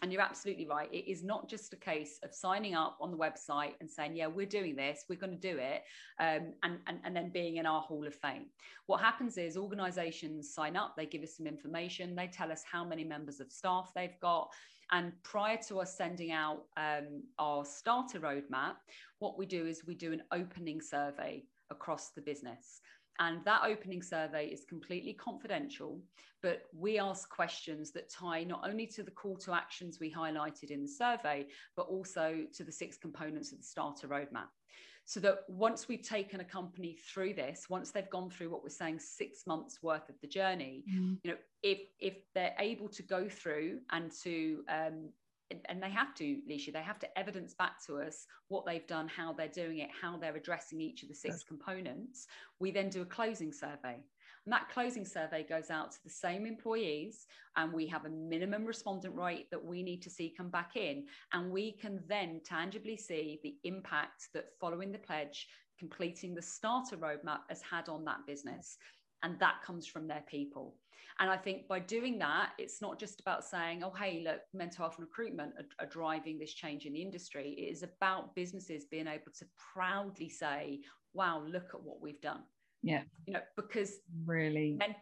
And 0.00 0.12
you're 0.12 0.22
absolutely 0.22 0.66
right. 0.66 0.88
It 0.92 1.10
is 1.10 1.24
not 1.24 1.48
just 1.48 1.72
a 1.72 1.76
case 1.76 2.20
of 2.22 2.32
signing 2.32 2.74
up 2.74 2.96
on 3.00 3.10
the 3.10 3.16
website 3.16 3.72
and 3.80 3.90
saying, 3.90 4.14
yeah, 4.14 4.28
we're 4.28 4.46
doing 4.46 4.76
this, 4.76 5.04
we're 5.08 5.18
going 5.18 5.38
to 5.38 5.52
do 5.52 5.58
it, 5.58 5.82
um, 6.20 6.52
and, 6.62 6.78
and, 6.86 7.00
and 7.04 7.16
then 7.16 7.30
being 7.30 7.56
in 7.56 7.66
our 7.66 7.80
Hall 7.80 8.06
of 8.06 8.14
Fame. 8.14 8.46
What 8.86 9.00
happens 9.00 9.38
is 9.38 9.56
organizations 9.56 10.54
sign 10.54 10.76
up, 10.76 10.94
they 10.96 11.06
give 11.06 11.22
us 11.22 11.36
some 11.36 11.46
information, 11.46 12.14
they 12.14 12.28
tell 12.28 12.52
us 12.52 12.62
how 12.70 12.84
many 12.84 13.02
members 13.02 13.40
of 13.40 13.50
staff 13.50 13.90
they've 13.94 14.18
got, 14.20 14.50
and 14.92 15.12
prior 15.22 15.58
to 15.68 15.80
us 15.80 15.96
sending 15.96 16.32
out 16.32 16.64
um, 16.76 17.22
our 17.38 17.64
starter 17.64 18.20
roadmap, 18.20 18.76
what 19.18 19.36
we 19.36 19.46
do 19.46 19.66
is 19.66 19.84
we 19.84 19.94
do 19.94 20.12
an 20.12 20.22
opening 20.32 20.80
survey 20.80 21.44
across 21.70 22.10
the 22.10 22.22
business. 22.22 22.80
And 23.20 23.44
that 23.44 23.62
opening 23.64 24.02
survey 24.02 24.46
is 24.46 24.64
completely 24.64 25.12
confidential, 25.12 26.00
but 26.42 26.62
we 26.72 26.98
ask 26.98 27.28
questions 27.28 27.90
that 27.92 28.10
tie 28.10 28.44
not 28.44 28.68
only 28.68 28.86
to 28.88 29.02
the 29.02 29.10
call 29.10 29.36
to 29.38 29.52
actions 29.52 29.98
we 30.00 30.12
highlighted 30.12 30.70
in 30.70 30.82
the 30.82 30.88
survey, 30.88 31.46
but 31.76 31.88
also 31.88 32.44
to 32.54 32.64
the 32.64 32.72
six 32.72 32.96
components 32.96 33.52
of 33.52 33.58
the 33.58 33.64
starter 33.64 34.06
roadmap 34.08 34.48
so 35.08 35.20
that 35.20 35.38
once 35.48 35.88
we've 35.88 36.02
taken 36.02 36.40
a 36.40 36.44
company 36.44 36.94
through 36.94 37.32
this 37.32 37.70
once 37.70 37.90
they've 37.90 38.10
gone 38.10 38.28
through 38.28 38.50
what 38.50 38.62
we're 38.62 38.68
saying 38.68 38.98
six 38.98 39.46
months 39.46 39.82
worth 39.82 40.06
of 40.10 40.14
the 40.20 40.26
journey 40.26 40.84
mm. 40.86 41.16
you 41.24 41.30
know 41.30 41.36
if 41.62 41.78
if 41.98 42.14
they're 42.34 42.54
able 42.58 42.90
to 42.90 43.02
go 43.02 43.26
through 43.26 43.78
and 43.90 44.12
to 44.12 44.62
um, 44.68 45.08
and 45.50 45.82
they 45.82 45.90
have 45.90 46.14
to, 46.16 46.38
Lysha, 46.48 46.72
they 46.72 46.82
have 46.82 46.98
to 46.98 47.18
evidence 47.18 47.54
back 47.54 47.84
to 47.86 47.98
us 47.98 48.26
what 48.48 48.66
they've 48.66 48.86
done, 48.86 49.08
how 49.08 49.32
they're 49.32 49.48
doing 49.48 49.78
it, 49.78 49.88
how 50.00 50.16
they're 50.16 50.36
addressing 50.36 50.80
each 50.80 51.02
of 51.02 51.08
the 51.08 51.14
six 51.14 51.36
yes. 51.36 51.44
components. 51.44 52.26
We 52.60 52.70
then 52.70 52.90
do 52.90 53.02
a 53.02 53.06
closing 53.06 53.52
survey. 53.52 53.96
And 54.44 54.52
that 54.52 54.70
closing 54.70 55.04
survey 55.04 55.44
goes 55.46 55.70
out 55.70 55.92
to 55.92 56.02
the 56.04 56.10
same 56.10 56.46
employees, 56.46 57.26
and 57.56 57.72
we 57.72 57.86
have 57.88 58.06
a 58.06 58.10
minimum 58.10 58.64
respondent 58.64 59.14
rate 59.14 59.50
that 59.50 59.62
we 59.62 59.82
need 59.82 60.00
to 60.02 60.10
see 60.10 60.32
come 60.34 60.48
back 60.48 60.76
in. 60.76 61.04
And 61.32 61.50
we 61.50 61.72
can 61.72 62.02
then 62.08 62.40
tangibly 62.44 62.96
see 62.96 63.40
the 63.42 63.56
impact 63.64 64.28
that 64.34 64.46
following 64.58 64.90
the 64.90 64.98
pledge, 64.98 65.48
completing 65.78 66.34
the 66.34 66.42
starter 66.42 66.96
roadmap 66.96 67.40
has 67.48 67.62
had 67.62 67.88
on 67.88 68.04
that 68.04 68.26
business. 68.26 68.78
And 69.22 69.38
that 69.40 69.62
comes 69.64 69.86
from 69.86 70.06
their 70.06 70.24
people. 70.28 70.76
And 71.20 71.28
i 71.28 71.36
think 71.36 71.66
by 71.66 71.80
doing 71.80 72.16
that 72.20 72.50
it's 72.58 72.80
not 72.80 72.96
just 72.96 73.18
about 73.18 73.42
saying 73.42 73.82
oh 73.82 73.90
hey 73.90 74.22
look 74.24 74.40
mental 74.54 74.84
health 74.84 74.98
in 74.98 75.04
recruitment 75.04 75.52
are, 75.58 75.84
are 75.84 75.88
driving 75.88 76.38
this 76.38 76.52
change 76.52 76.86
in 76.86 76.92
the 76.92 77.02
industry. 77.02 77.56
It 77.58 77.72
is 77.72 77.82
about 77.82 78.36
businesses 78.36 78.84
being 78.84 79.08
able 79.08 79.32
to 79.38 79.44
proudly 79.74 80.28
say 80.28 80.80
wow 81.14 81.42
look 81.44 81.74
at 81.74 81.82
what 81.82 82.00
we've 82.00 82.20
done. 82.20 82.42
Yeah. 82.84 83.02
You 83.26 83.32
know 83.32 83.40
because 83.56 83.94
really. 84.24 84.78
and 84.80 84.94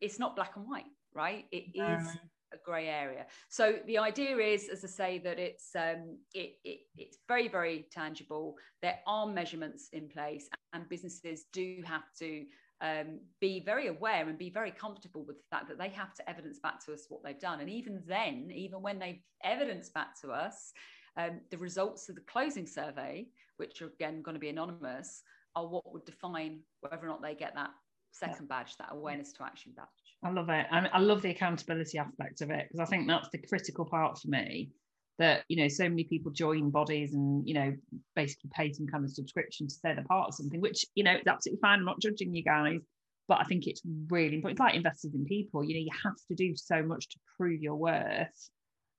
it's 0.00 0.18
not 0.18 0.34
black 0.34 0.56
and 0.56 0.68
white 0.68 0.90
right? 1.14 1.46
It 1.52 1.64
is 1.74 2.08
a 2.52 2.56
grey 2.64 2.88
area. 2.88 3.26
So 3.48 3.76
the 3.86 3.98
idea 3.98 4.36
is, 4.36 4.68
as 4.68 4.84
I 4.84 4.88
say, 4.88 5.18
that 5.18 5.38
it's 5.38 5.70
um, 5.74 6.18
it, 6.34 6.56
it, 6.64 6.80
it's 6.96 7.18
very 7.28 7.48
very 7.48 7.86
tangible. 7.90 8.56
There 8.82 8.98
are 9.06 9.26
measurements 9.26 9.88
in 9.92 10.08
place, 10.08 10.48
and 10.72 10.88
businesses 10.88 11.46
do 11.52 11.82
have 11.86 12.04
to 12.18 12.44
um, 12.80 13.20
be 13.40 13.60
very 13.60 13.86
aware 13.86 14.28
and 14.28 14.36
be 14.38 14.50
very 14.50 14.70
comfortable 14.70 15.24
with 15.24 15.36
the 15.36 15.44
fact 15.50 15.68
that 15.68 15.78
they 15.78 15.88
have 15.88 16.14
to 16.14 16.28
evidence 16.28 16.58
back 16.58 16.84
to 16.84 16.92
us 16.92 17.06
what 17.08 17.22
they've 17.22 17.38
done. 17.38 17.60
And 17.60 17.70
even 17.70 18.02
then, 18.06 18.50
even 18.52 18.82
when 18.82 18.98
they've 18.98 19.22
evidence 19.42 19.90
back 19.90 20.20
to 20.22 20.30
us, 20.30 20.72
um, 21.16 21.40
the 21.50 21.58
results 21.58 22.08
of 22.08 22.16
the 22.16 22.20
closing 22.22 22.66
survey, 22.66 23.26
which 23.56 23.80
are 23.82 23.86
again 23.86 24.22
going 24.22 24.34
to 24.34 24.40
be 24.40 24.48
anonymous, 24.48 25.22
are 25.54 25.66
what 25.66 25.92
would 25.92 26.04
define 26.04 26.60
whether 26.80 27.04
or 27.04 27.08
not 27.08 27.22
they 27.22 27.34
get 27.34 27.54
that 27.54 27.70
second 28.10 28.48
yeah. 28.50 28.58
badge, 28.58 28.76
that 28.76 28.88
awareness 28.90 29.32
to 29.32 29.44
action 29.44 29.72
badge. 29.76 29.86
I 30.24 30.30
love 30.30 30.48
it. 30.48 30.66
I, 30.70 30.88
I 30.92 30.98
love 30.98 31.22
the 31.22 31.30
accountability 31.30 31.98
aspect 31.98 32.40
of 32.40 32.50
it 32.50 32.66
because 32.68 32.80
I 32.80 32.90
think 32.90 33.06
that's 33.06 33.28
the 33.30 33.38
critical 33.38 33.84
part 33.84 34.18
for 34.18 34.28
me. 34.28 34.70
That 35.18 35.44
you 35.48 35.56
know, 35.56 35.68
so 35.68 35.88
many 35.88 36.04
people 36.04 36.32
join 36.32 36.70
bodies 36.70 37.14
and 37.14 37.46
you 37.46 37.54
know, 37.54 37.74
basically 38.16 38.50
pay 38.52 38.72
some 38.72 38.86
kind 38.86 39.04
of 39.04 39.10
subscription 39.10 39.68
to 39.68 39.74
say 39.74 39.94
they're 39.94 40.04
part 40.04 40.28
of 40.28 40.34
something, 40.34 40.60
which 40.60 40.84
you 40.94 41.04
know 41.04 41.14
is 41.14 41.26
absolutely 41.26 41.60
fine. 41.60 41.78
I'm 41.78 41.84
not 41.84 42.00
judging 42.00 42.34
you 42.34 42.42
guys, 42.42 42.80
but 43.28 43.38
I 43.40 43.44
think 43.44 43.66
it's 43.66 43.82
really 44.08 44.36
important. 44.36 44.58
It's 44.58 44.60
like 44.60 44.74
investors 44.74 45.14
in 45.14 45.24
people. 45.24 45.62
You 45.62 45.74
know, 45.74 45.84
you 45.84 45.98
have 46.02 46.16
to 46.28 46.34
do 46.34 46.56
so 46.56 46.82
much 46.82 47.08
to 47.10 47.18
prove 47.36 47.62
your 47.62 47.76
worth. 47.76 48.50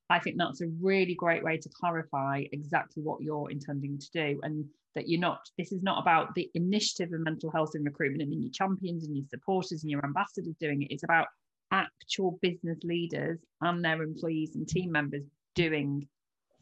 I 0.09 0.19
think 0.19 0.37
that's 0.37 0.61
a 0.61 0.67
really 0.81 1.15
great 1.15 1.43
way 1.43 1.57
to 1.57 1.69
clarify 1.69 2.43
exactly 2.51 3.01
what 3.01 3.21
you're 3.21 3.49
intending 3.49 3.97
to 3.97 4.11
do 4.11 4.39
and 4.43 4.65
that 4.93 5.09
you're 5.09 5.19
not 5.19 5.39
this 5.57 5.71
is 5.71 5.83
not 5.83 6.01
about 6.01 6.33
the 6.35 6.49
initiative 6.53 7.11
of 7.11 7.19
mental 7.21 7.51
health 7.51 7.71
in 7.75 7.83
recruitment 7.83 8.21
and 8.21 8.41
your 8.41 8.51
champions 8.51 9.05
and 9.05 9.15
your 9.15 9.25
supporters 9.29 9.83
and 9.83 9.91
your 9.91 10.03
ambassadors 10.05 10.55
doing 10.59 10.83
it 10.83 10.91
it's 10.91 11.03
about 11.03 11.27
actual 11.71 12.39
business 12.41 12.77
leaders 12.83 13.39
and 13.61 13.83
their 13.83 14.01
employees 14.01 14.55
and 14.55 14.67
team 14.67 14.91
members 14.91 15.23
doing 15.55 16.07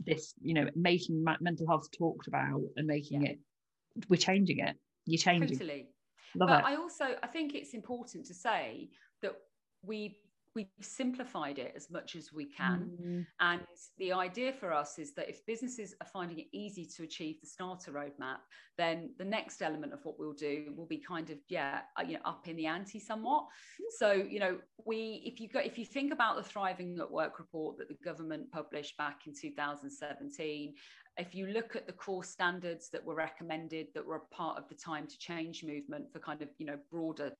this 0.05 0.33
you 0.41 0.53
know 0.53 0.67
making 0.75 1.23
mental 1.39 1.67
health 1.67 1.89
talked 1.91 2.27
about 2.27 2.61
and 2.77 2.87
making 2.87 3.23
yeah. 3.23 3.31
it 3.31 3.39
we're 4.09 4.17
changing 4.17 4.59
it 4.59 4.75
you're 5.05 5.17
changing 5.17 5.57
totally 5.57 5.87
Love 6.35 6.49
but 6.49 6.59
it. 6.59 6.65
i 6.65 6.75
also 6.75 7.15
i 7.21 7.27
think 7.27 7.53
it's 7.53 7.73
important 7.73 8.25
to 8.25 8.33
say 8.33 8.89
that 9.21 9.35
we 9.83 10.17
we've 10.55 10.67
simplified 10.81 11.57
it 11.57 11.73
as 11.75 11.89
much 11.89 12.15
as 12.15 12.31
we 12.31 12.45
can. 12.45 12.91
Mm. 13.01 13.25
And 13.39 13.61
the 13.97 14.13
idea 14.13 14.53
for 14.53 14.71
us 14.71 14.99
is 14.99 15.13
that 15.15 15.29
if 15.29 15.45
businesses 15.45 15.95
are 16.01 16.07
finding 16.07 16.39
it 16.39 16.47
easy 16.51 16.85
to 16.95 17.03
achieve 17.03 17.41
the 17.41 17.47
starter 17.47 17.91
roadmap, 17.91 18.37
then 18.77 19.11
the 19.17 19.25
next 19.25 19.61
element 19.61 19.93
of 19.93 19.99
what 20.03 20.19
we'll 20.19 20.33
do 20.33 20.73
will 20.75 20.85
be 20.85 20.97
kind 20.97 21.29
of, 21.29 21.37
yeah, 21.49 21.81
uh, 21.99 22.03
you 22.03 22.13
know, 22.13 22.21
up 22.25 22.47
in 22.47 22.55
the 22.55 22.67
ante 22.67 22.99
somewhat. 22.99 23.45
So, 23.97 24.11
you 24.11 24.39
know, 24.39 24.57
we, 24.85 25.23
if 25.25 25.39
you 25.39 25.49
go, 25.49 25.59
if 25.59 25.77
you 25.77 25.85
think 25.85 26.13
about 26.13 26.35
the 26.35 26.43
Thriving 26.43 26.97
at 26.99 27.09
Work 27.11 27.39
report 27.39 27.77
that 27.77 27.87
the 27.87 27.97
government 28.03 28.51
published 28.51 28.97
back 28.97 29.21
in 29.25 29.33
2017, 29.33 30.73
if 31.17 31.35
you 31.35 31.47
look 31.47 31.75
at 31.75 31.85
the 31.85 31.93
core 31.93 32.23
standards 32.23 32.89
that 32.89 33.03
were 33.03 33.15
recommended 33.15 33.87
that 33.93 34.05
were 34.05 34.21
part 34.31 34.57
of 34.57 34.67
the 34.67 34.75
time 34.75 35.05
to 35.07 35.17
change 35.17 35.63
movement 35.63 36.11
for 36.11 36.19
kind 36.19 36.41
of 36.41 36.49
you 36.57 36.65
know 36.65 36.77
broader. 36.91 37.31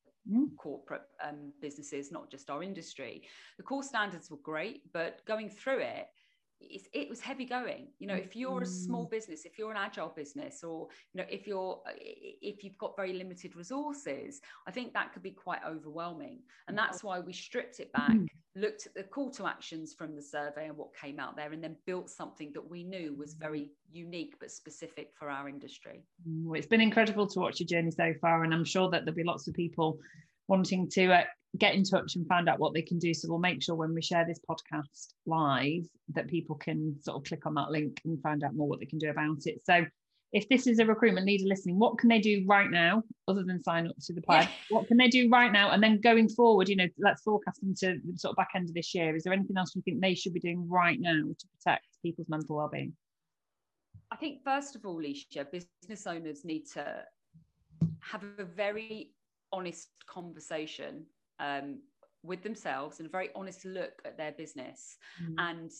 Corporate 0.57 1.03
um, 1.27 1.51
businesses 1.62 2.12
not 2.12 2.29
just 2.29 2.49
our 2.49 2.63
industry. 2.63 3.23
The 3.57 3.63
core 3.63 3.83
standards 3.83 4.29
were 4.31 4.38
great 4.38 4.81
but 4.93 5.25
going 5.25 5.49
through 5.49 5.79
it 5.79 6.07
it, 6.69 6.82
it 6.93 7.10
was 7.10 7.19
heavy 7.19 7.45
going 7.45 7.88
you 7.99 8.08
know 8.08 8.13
if 8.13 8.36
you're 8.36 8.62
a 8.62 8.65
small 8.65 9.06
mm. 9.06 9.12
business 9.12 9.45
if 9.45 9.58
you're 9.58 9.71
an 9.71 9.78
agile 9.78 10.13
business 10.15 10.63
or 10.63 10.88
you 11.13 11.21
know 11.21 11.28
if 11.30 11.47
you're 11.47 11.80
if 11.95 12.63
you've 12.63 12.78
got 12.78 12.95
very 12.95 13.13
limited 13.13 13.56
resources 13.56 14.41
i 14.67 14.71
think 14.71 14.93
that 14.93 15.13
could 15.13 15.23
be 15.23 15.32
quite 15.32 15.60
overwhelming 15.67 16.39
and 16.67 16.78
that's 16.78 17.04
why 17.04 17.19
we 17.19 17.34
stripped 17.34 17.80
it 17.80 17.91
back 17.93 18.12
mm. 18.12 18.28
looked 18.56 18.86
at 18.86 18.93
the 18.93 19.04
call 19.04 19.30
to 19.30 19.45
actions 19.45 19.93
from 19.93 20.15
the 20.15 20.21
survey 20.21 20.67
and 20.67 20.78
what 20.78 20.95
came 20.95 21.19
out 21.19 21.36
there 21.36 21.52
and 21.52 21.63
then 21.63 21.76
built 21.86 22.10
something 22.10 22.52
that 22.54 22.67
we 22.67 22.84
knew 22.84 23.13
was 23.15 23.34
very 23.34 23.71
unique 23.91 24.36
but 24.39 24.52
specific 24.52 25.12
for 25.13 25.30
our 25.30 25.47
industry 25.47 26.04
well, 26.43 26.58
it's 26.58 26.67
been 26.67 26.82
incredible 26.82 27.28
to 27.28 27.39
watch 27.39 27.60
your 27.60 27.67
journey 27.67 27.91
so 27.91 28.13
far 28.21 28.43
and 28.43 28.54
i'm 28.54 28.65
sure 28.65 28.89
that 28.89 29.06
there'll 29.06 29.15
be 29.15 29.23
lots 29.23 29.47
of 29.47 29.54
people 29.54 29.99
wanting 30.47 30.89
to 30.89 31.12
uh, 31.12 31.23
get 31.57 31.75
in 31.75 31.83
touch 31.83 32.15
and 32.15 32.27
find 32.27 32.49
out 32.49 32.59
what 32.59 32.73
they 32.73 32.81
can 32.81 32.97
do. 32.97 33.13
So 33.13 33.29
we'll 33.29 33.39
make 33.39 33.61
sure 33.61 33.75
when 33.75 33.93
we 33.93 34.01
share 34.01 34.25
this 34.25 34.39
podcast 34.49 35.13
live 35.25 35.83
that 36.13 36.27
people 36.27 36.55
can 36.55 36.95
sort 37.01 37.17
of 37.17 37.23
click 37.23 37.45
on 37.45 37.53
that 37.55 37.69
link 37.69 38.01
and 38.05 38.21
find 38.21 38.43
out 38.43 38.55
more 38.55 38.67
what 38.67 38.79
they 38.79 38.85
can 38.85 38.99
do 38.99 39.09
about 39.09 39.45
it. 39.45 39.61
So 39.63 39.85
if 40.31 40.49
this 40.49 40.65
is 40.65 40.79
a 40.79 40.85
recruitment 40.85 41.27
leader 41.27 41.45
listening, 41.45 41.77
what 41.77 41.99
can 41.99 42.09
they 42.09 42.19
do 42.19 42.43
right 42.47 42.69
now 42.69 43.03
other 43.27 43.43
than 43.43 43.63
sign 43.63 43.87
up 43.87 43.95
to 44.01 44.13
the 44.13 44.21
plan? 44.21 44.43
Yeah. 44.43 44.77
What 44.77 44.87
can 44.87 44.97
they 44.97 45.07
do 45.07 45.29
right 45.29 45.51
now? 45.51 45.69
And 45.69 45.83
then 45.83 46.01
going 46.01 46.27
forward, 46.27 46.69
you 46.69 46.75
know, 46.75 46.87
let's 46.97 47.21
forecast 47.21 47.61
into 47.61 47.99
the 48.03 48.17
sort 48.17 48.31
of 48.31 48.37
back 48.37 48.49
end 48.55 48.67
of 48.67 48.73
this 48.73 48.95
year. 48.95 49.15
Is 49.15 49.23
there 49.23 49.33
anything 49.33 49.57
else 49.57 49.75
you 49.75 49.83
think 49.83 50.01
they 50.01 50.15
should 50.15 50.33
be 50.33 50.39
doing 50.39 50.67
right 50.67 50.99
now 50.99 51.21
to 51.21 51.47
protect 51.55 51.85
people's 52.01 52.29
mental 52.29 52.55
well-being? 52.55 52.93
I 54.11 54.15
think 54.15 54.43
first 54.43 54.75
of 54.75 54.85
all, 54.85 54.99
Lysha, 54.99 55.45
business 55.51 56.07
owners 56.07 56.43
need 56.43 56.65
to 56.73 57.03
have 57.99 58.23
a 58.39 58.43
very 58.43 59.11
honest 59.51 59.89
conversation 60.07 61.05
um, 61.43 61.79
with 62.23 62.41
themselves 62.41 62.99
and 62.99 63.08
a 63.08 63.12
very 63.12 63.29
honest 63.36 63.65
look 63.65 64.01
at 64.06 64.17
their 64.17 64.32
business 64.32 64.97
mm. 65.21 65.36
and 65.38 65.71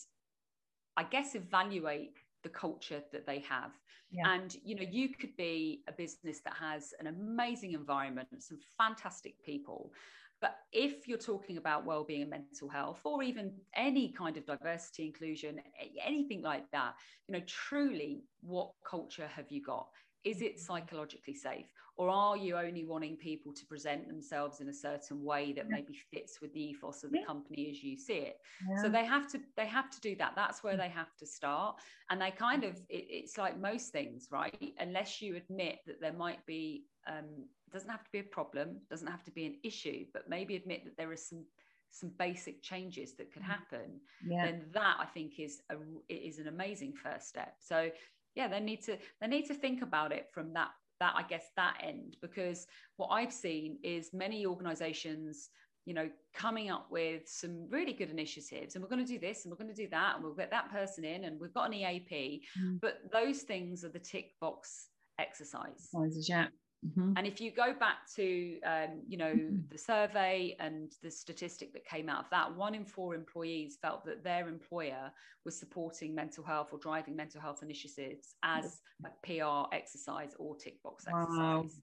I 0.96 1.04
guess 1.04 1.34
evaluate 1.34 2.12
the 2.42 2.50
culture 2.50 3.02
that 3.10 3.26
they 3.26 3.40
have. 3.40 3.72
Yeah. 4.10 4.32
And 4.32 4.54
you 4.62 4.76
know, 4.76 4.86
you 4.88 5.08
could 5.08 5.34
be 5.36 5.82
a 5.88 5.92
business 5.92 6.40
that 6.44 6.54
has 6.60 6.92
an 7.00 7.06
amazing 7.06 7.72
environment, 7.72 8.28
some 8.38 8.58
fantastic 8.78 9.42
people. 9.44 9.92
But 10.40 10.56
if 10.72 11.08
you're 11.08 11.16
talking 11.16 11.56
about 11.56 11.86
well-being 11.86 12.20
and 12.20 12.30
mental 12.30 12.68
health, 12.68 13.00
or 13.04 13.22
even 13.22 13.52
any 13.74 14.12
kind 14.12 14.36
of 14.36 14.44
diversity, 14.44 15.06
inclusion, 15.06 15.58
anything 16.04 16.42
like 16.42 16.70
that, 16.72 16.94
you 17.26 17.32
know, 17.32 17.42
truly, 17.46 18.24
what 18.42 18.72
culture 18.84 19.28
have 19.34 19.46
you 19.48 19.62
got? 19.62 19.86
is 20.24 20.40
it 20.40 20.58
psychologically 20.58 21.34
safe 21.34 21.66
or 21.96 22.08
are 22.08 22.36
you 22.36 22.56
only 22.56 22.84
wanting 22.84 23.16
people 23.16 23.52
to 23.52 23.64
present 23.66 24.08
themselves 24.08 24.60
in 24.60 24.68
a 24.68 24.72
certain 24.72 25.22
way 25.22 25.52
that 25.52 25.66
yeah. 25.68 25.76
maybe 25.76 25.98
fits 26.12 26.40
with 26.40 26.52
the 26.52 26.60
ethos 26.60 27.04
of 27.04 27.12
the 27.12 27.20
company 27.26 27.68
as 27.70 27.82
you 27.82 27.96
see 27.96 28.14
it 28.14 28.36
yeah. 28.68 28.82
so 28.82 28.88
they 28.88 29.04
have 29.04 29.30
to 29.30 29.40
they 29.56 29.66
have 29.66 29.90
to 29.90 30.00
do 30.00 30.16
that 30.16 30.32
that's 30.34 30.64
where 30.64 30.74
mm. 30.74 30.78
they 30.78 30.88
have 30.88 31.14
to 31.16 31.26
start 31.26 31.76
and 32.10 32.20
they 32.20 32.30
kind 32.30 32.64
of 32.64 32.76
it, 32.88 33.06
it's 33.08 33.38
like 33.38 33.58
most 33.58 33.92
things 33.92 34.28
right 34.30 34.74
unless 34.78 35.22
you 35.22 35.36
admit 35.36 35.78
that 35.86 36.00
there 36.00 36.12
might 36.12 36.44
be 36.46 36.84
um 37.06 37.46
doesn't 37.72 37.90
have 37.90 38.04
to 38.04 38.12
be 38.12 38.20
a 38.20 38.24
problem 38.24 38.76
doesn't 38.90 39.08
have 39.08 39.24
to 39.24 39.32
be 39.32 39.46
an 39.46 39.56
issue 39.62 40.04
but 40.12 40.28
maybe 40.28 40.56
admit 40.56 40.84
that 40.84 40.96
there 40.96 41.10
are 41.10 41.16
some 41.16 41.44
some 41.90 42.10
basic 42.18 42.60
changes 42.60 43.14
that 43.14 43.32
could 43.32 43.42
mm. 43.42 43.46
happen 43.46 44.00
yeah. 44.26 44.46
then 44.46 44.64
that 44.72 44.96
i 44.98 45.06
think 45.06 45.38
is 45.38 45.60
a 45.70 45.76
is 46.08 46.38
an 46.38 46.48
amazing 46.48 46.92
first 46.92 47.28
step 47.28 47.54
so 47.60 47.88
yeah 48.34 48.48
they 48.48 48.60
need 48.60 48.82
to 48.82 48.98
they 49.20 49.28
need 49.28 49.44
to 49.44 49.54
think 49.54 49.80
about 49.82 50.10
it 50.10 50.26
from 50.32 50.52
that 50.52 50.70
that 51.00 51.14
i 51.16 51.22
guess 51.22 51.46
that 51.56 51.76
end 51.82 52.16
because 52.20 52.66
what 52.96 53.08
i've 53.08 53.32
seen 53.32 53.78
is 53.82 54.10
many 54.12 54.46
organizations 54.46 55.50
you 55.86 55.94
know 55.94 56.08
coming 56.34 56.70
up 56.70 56.86
with 56.90 57.22
some 57.26 57.68
really 57.70 57.92
good 57.92 58.10
initiatives 58.10 58.74
and 58.74 58.82
we're 58.82 58.88
going 58.88 59.04
to 59.04 59.12
do 59.12 59.18
this 59.18 59.44
and 59.44 59.52
we're 59.52 59.62
going 59.62 59.74
to 59.74 59.82
do 59.82 59.88
that 59.90 60.14
and 60.14 60.24
we'll 60.24 60.34
get 60.34 60.50
that 60.50 60.70
person 60.70 61.04
in 61.04 61.24
and 61.24 61.38
we've 61.40 61.54
got 61.54 61.66
an 61.66 61.74
eap 61.74 62.10
mm. 62.10 62.80
but 62.80 63.00
those 63.12 63.42
things 63.42 63.84
are 63.84 63.90
the 63.90 63.98
tick 63.98 64.32
box 64.40 64.88
exercise 65.18 65.90
yeah 66.28 66.46
Mm-hmm. 66.86 67.12
And 67.16 67.26
if 67.26 67.40
you 67.40 67.50
go 67.50 67.72
back 67.72 68.06
to, 68.16 68.60
um, 68.62 69.02
you 69.08 69.16
know, 69.16 69.32
mm-hmm. 69.32 69.60
the 69.70 69.78
survey 69.78 70.56
and 70.60 70.92
the 71.02 71.10
statistic 71.10 71.72
that 71.72 71.84
came 71.86 72.08
out 72.08 72.20
of 72.20 72.30
that, 72.30 72.54
one 72.54 72.74
in 72.74 72.84
four 72.84 73.14
employees 73.14 73.78
felt 73.80 74.04
that 74.04 74.22
their 74.22 74.48
employer 74.48 75.10
was 75.44 75.58
supporting 75.58 76.14
mental 76.14 76.44
health 76.44 76.68
or 76.72 76.78
driving 76.78 77.16
mental 77.16 77.40
health 77.40 77.62
initiatives 77.62 78.34
as 78.42 78.80
a 79.04 79.10
PR 79.26 79.74
exercise 79.74 80.34
or 80.38 80.56
tick 80.56 80.82
box 80.82 81.06
wow. 81.10 81.22
exercise. 81.22 81.80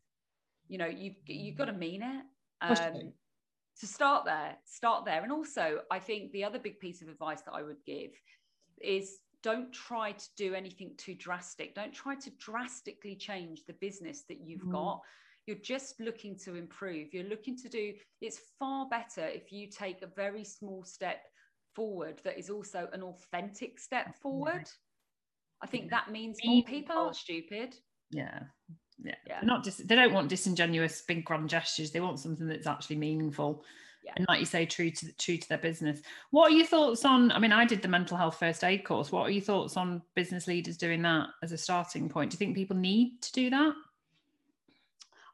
You 0.68 0.78
know, 0.78 0.88
you've 0.88 1.16
you've 1.26 1.58
got 1.58 1.66
to 1.66 1.74
mean 1.74 2.02
it. 2.04 2.24
Um, 2.62 3.14
to 3.80 3.88
start 3.88 4.26
there, 4.26 4.56
start 4.66 5.06
there. 5.06 5.24
And 5.24 5.32
also, 5.32 5.80
I 5.90 5.98
think 5.98 6.32
the 6.32 6.44
other 6.44 6.60
big 6.60 6.80
piece 6.80 7.02
of 7.02 7.08
advice 7.08 7.42
that 7.42 7.54
I 7.54 7.64
would 7.64 7.84
give 7.86 8.12
is 8.80 9.20
don't 9.44 9.72
try 9.74 10.12
to 10.12 10.26
do 10.38 10.54
anything 10.54 10.92
too 10.98 11.16
drastic. 11.16 11.76
Don't 11.76 11.94
try 11.94 12.16
to 12.16 12.30
drastically 12.40 13.16
change 13.16 13.64
the 13.66 13.74
business 13.74 14.24
that 14.30 14.40
you've 14.42 14.64
mm. 14.64 14.72
got. 14.72 15.02
You're 15.48 15.58
just 15.58 16.00
looking 16.00 16.38
to 16.40 16.56
improve. 16.56 17.14
You're 17.14 17.30
looking 17.30 17.58
to 17.58 17.70
do, 17.70 17.94
it's 18.22 18.40
far 18.60 18.88
better 18.90 19.26
if 19.26 19.52
you 19.52 19.68
take 19.68 20.02
a 20.02 20.08
very 20.08 20.44
small 20.44 20.84
step 20.84 21.24
forward 21.74 22.22
that 22.24 22.38
is 22.38 22.50
also 22.50 22.88
an 22.94 23.02
authentic 23.02 23.80
step 23.80 24.16
forward. 24.22 24.70
I 25.62 25.68
think 25.68 25.90
that 25.92 26.12
means 26.12 26.38
more 26.44 26.64
people 26.64 26.98
aren't 26.98 27.16
stupid. 27.16 27.76
Yeah. 28.12 28.40
Yeah. 29.04 29.16
yeah. 29.28 29.40
not 29.42 29.64
just 29.64 29.88
they 29.88 29.96
don't 29.96 30.14
want 30.14 30.30
disingenuous 30.30 31.02
big 31.02 31.26
grand 31.26 31.50
gestures. 31.50 31.92
They 31.92 32.00
want 32.00 32.20
something 32.20 32.48
that's 32.48 32.68
actually 32.68 32.98
meaningful. 32.98 33.64
Yeah. 34.04 34.14
And 34.16 34.26
like 34.28 34.40
you 34.40 34.46
say, 34.46 34.66
true 34.66 34.90
to 34.92 35.14
true 35.14 35.38
to 35.38 35.50
their 35.50 35.58
business. 35.58 36.02
What 36.32 36.52
are 36.52 36.56
your 36.56 36.66
thoughts 36.66 37.06
on? 37.06 37.32
I 37.32 37.40
mean, 37.40 37.52
I 37.52 37.66
did 37.66 37.82
the 37.82 37.88
mental 37.88 38.18
health 38.18 38.40
first 38.40 38.64
aid 38.64 38.84
course. 38.84 39.12
What 39.12 39.28
are 39.28 39.32
your 39.32 39.44
thoughts 39.44 39.78
on 39.78 40.02
business 40.16 40.48
leaders 40.48 40.78
doing 40.78 41.02
that 41.04 41.28
as 41.44 41.52
a 41.52 41.58
starting 41.58 42.10
point? 42.10 42.32
Do 42.32 42.36
you 42.36 42.40
think 42.40 42.56
people 42.56 42.76
need 42.76 43.22
to 43.22 43.32
do 43.32 43.50
that? 43.52 43.74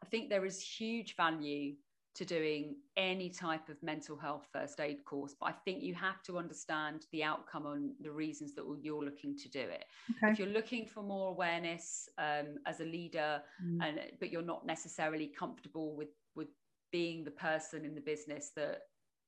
I 0.04 0.06
think 0.10 0.30
there 0.30 0.46
is 0.46 0.62
huge 0.62 1.16
value 1.16 1.76
to 2.18 2.26
doing 2.26 2.76
any 2.98 3.30
type 3.30 3.70
of 3.70 3.82
mental 3.84 4.18
health 4.18 4.48
first 4.52 4.80
aid 4.80 5.06
course 5.06 5.36
but 5.40 5.46
i 5.46 5.52
think 5.52 5.84
you 5.84 5.94
have 5.94 6.24
to 6.24 6.40
understand 6.40 7.06
the 7.12 7.24
outcome 7.24 7.68
and 7.68 7.92
the 8.02 8.10
reasons 8.10 8.56
that 8.56 8.64
you're 8.82 9.04
looking 9.04 9.38
to 9.38 9.48
do 9.50 9.60
it 9.60 9.86
okay. 10.12 10.32
if 10.32 10.40
you're 10.40 10.48
looking 10.48 10.88
for 10.88 11.04
more 11.04 11.30
awareness 11.30 12.10
um, 12.18 12.58
as 12.66 12.80
a 12.80 12.84
leader 12.84 13.40
mm. 13.64 13.78
and 13.84 14.00
but 14.20 14.32
you're 14.32 14.42
not 14.42 14.66
necessarily 14.66 15.28
comfortable 15.28 15.96
with 15.96 16.10
with 16.36 16.48
being 16.92 17.24
the 17.24 17.32
person 17.32 17.86
in 17.86 17.96
the 17.96 18.02
business 18.02 18.52
that 18.56 18.80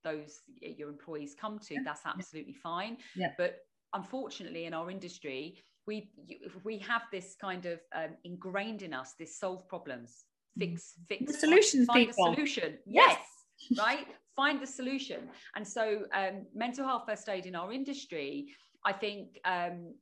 those 0.02 0.40
your 0.60 0.88
employees 0.88 1.34
come 1.38 1.58
to 1.58 1.74
yeah. 1.74 1.80
that's 1.84 2.02
absolutely 2.06 2.54
fine. 2.54 2.96
Yeah. 3.14 3.32
but 3.36 3.58
unfortunately 3.92 4.64
in 4.66 4.74
our 4.74 4.90
industry 4.90 5.58
we 5.86 6.10
we 6.64 6.78
have 6.78 7.02
this 7.12 7.36
kind 7.40 7.66
of 7.66 7.80
um, 7.94 8.10
ingrained 8.24 8.82
in 8.82 8.94
us 8.94 9.14
this 9.18 9.38
solve 9.38 9.68
problems 9.68 10.24
fix 10.58 10.94
fix 11.08 11.26
the 11.26 11.38
solutions 11.38 11.86
find, 11.86 12.14
find 12.14 12.34
the 12.34 12.34
solution. 12.34 12.78
Yes, 12.86 13.18
yes. 13.70 13.78
right? 13.78 14.06
Find 14.36 14.60
the 14.60 14.66
solution. 14.66 15.28
And 15.54 15.66
so 15.66 16.04
um, 16.14 16.46
mental 16.54 16.86
health 16.86 17.02
first 17.06 17.28
aid 17.28 17.46
in 17.46 17.54
our 17.54 17.72
industry 17.72 18.54
i 18.84 18.92
think 18.92 19.38
um, 19.44 19.94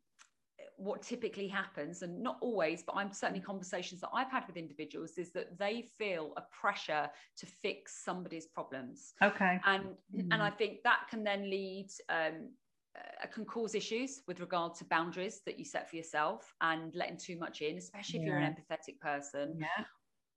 what 0.78 1.02
typically 1.02 1.48
happens 1.48 2.02
and 2.02 2.22
not 2.22 2.38
always 2.40 2.82
but 2.84 2.94
i'm 2.94 3.12
certainly 3.12 3.40
conversations 3.40 4.00
that 4.00 4.10
i've 4.14 4.30
had 4.30 4.46
with 4.46 4.56
individuals 4.56 5.18
is 5.18 5.32
that 5.32 5.58
they 5.58 5.82
feel 5.98 6.32
a 6.36 6.42
pressure 6.52 7.10
to 7.36 7.46
fix 7.46 8.04
somebody's 8.04 8.46
problems. 8.46 9.14
Okay. 9.22 9.58
And 9.66 9.84
mm. 10.14 10.28
and 10.30 10.42
i 10.42 10.50
think 10.50 10.82
that 10.84 11.00
can 11.10 11.24
then 11.24 11.50
lead 11.50 11.88
um, 12.08 12.50
uh, 12.96 13.26
can 13.26 13.44
cause 13.44 13.74
issues 13.74 14.22
with 14.26 14.40
regard 14.40 14.74
to 14.76 14.84
boundaries 14.84 15.40
that 15.46 15.58
you 15.58 15.64
set 15.64 15.90
for 15.90 15.96
yourself 15.96 16.54
and 16.60 16.94
letting 16.94 17.16
too 17.16 17.36
much 17.38 17.60
in, 17.60 17.76
especially 17.76 18.20
if 18.20 18.26
yeah. 18.26 18.32
you're 18.32 18.38
an 18.38 18.56
empathetic 18.56 18.98
person, 19.00 19.56
yeah. 19.60 19.84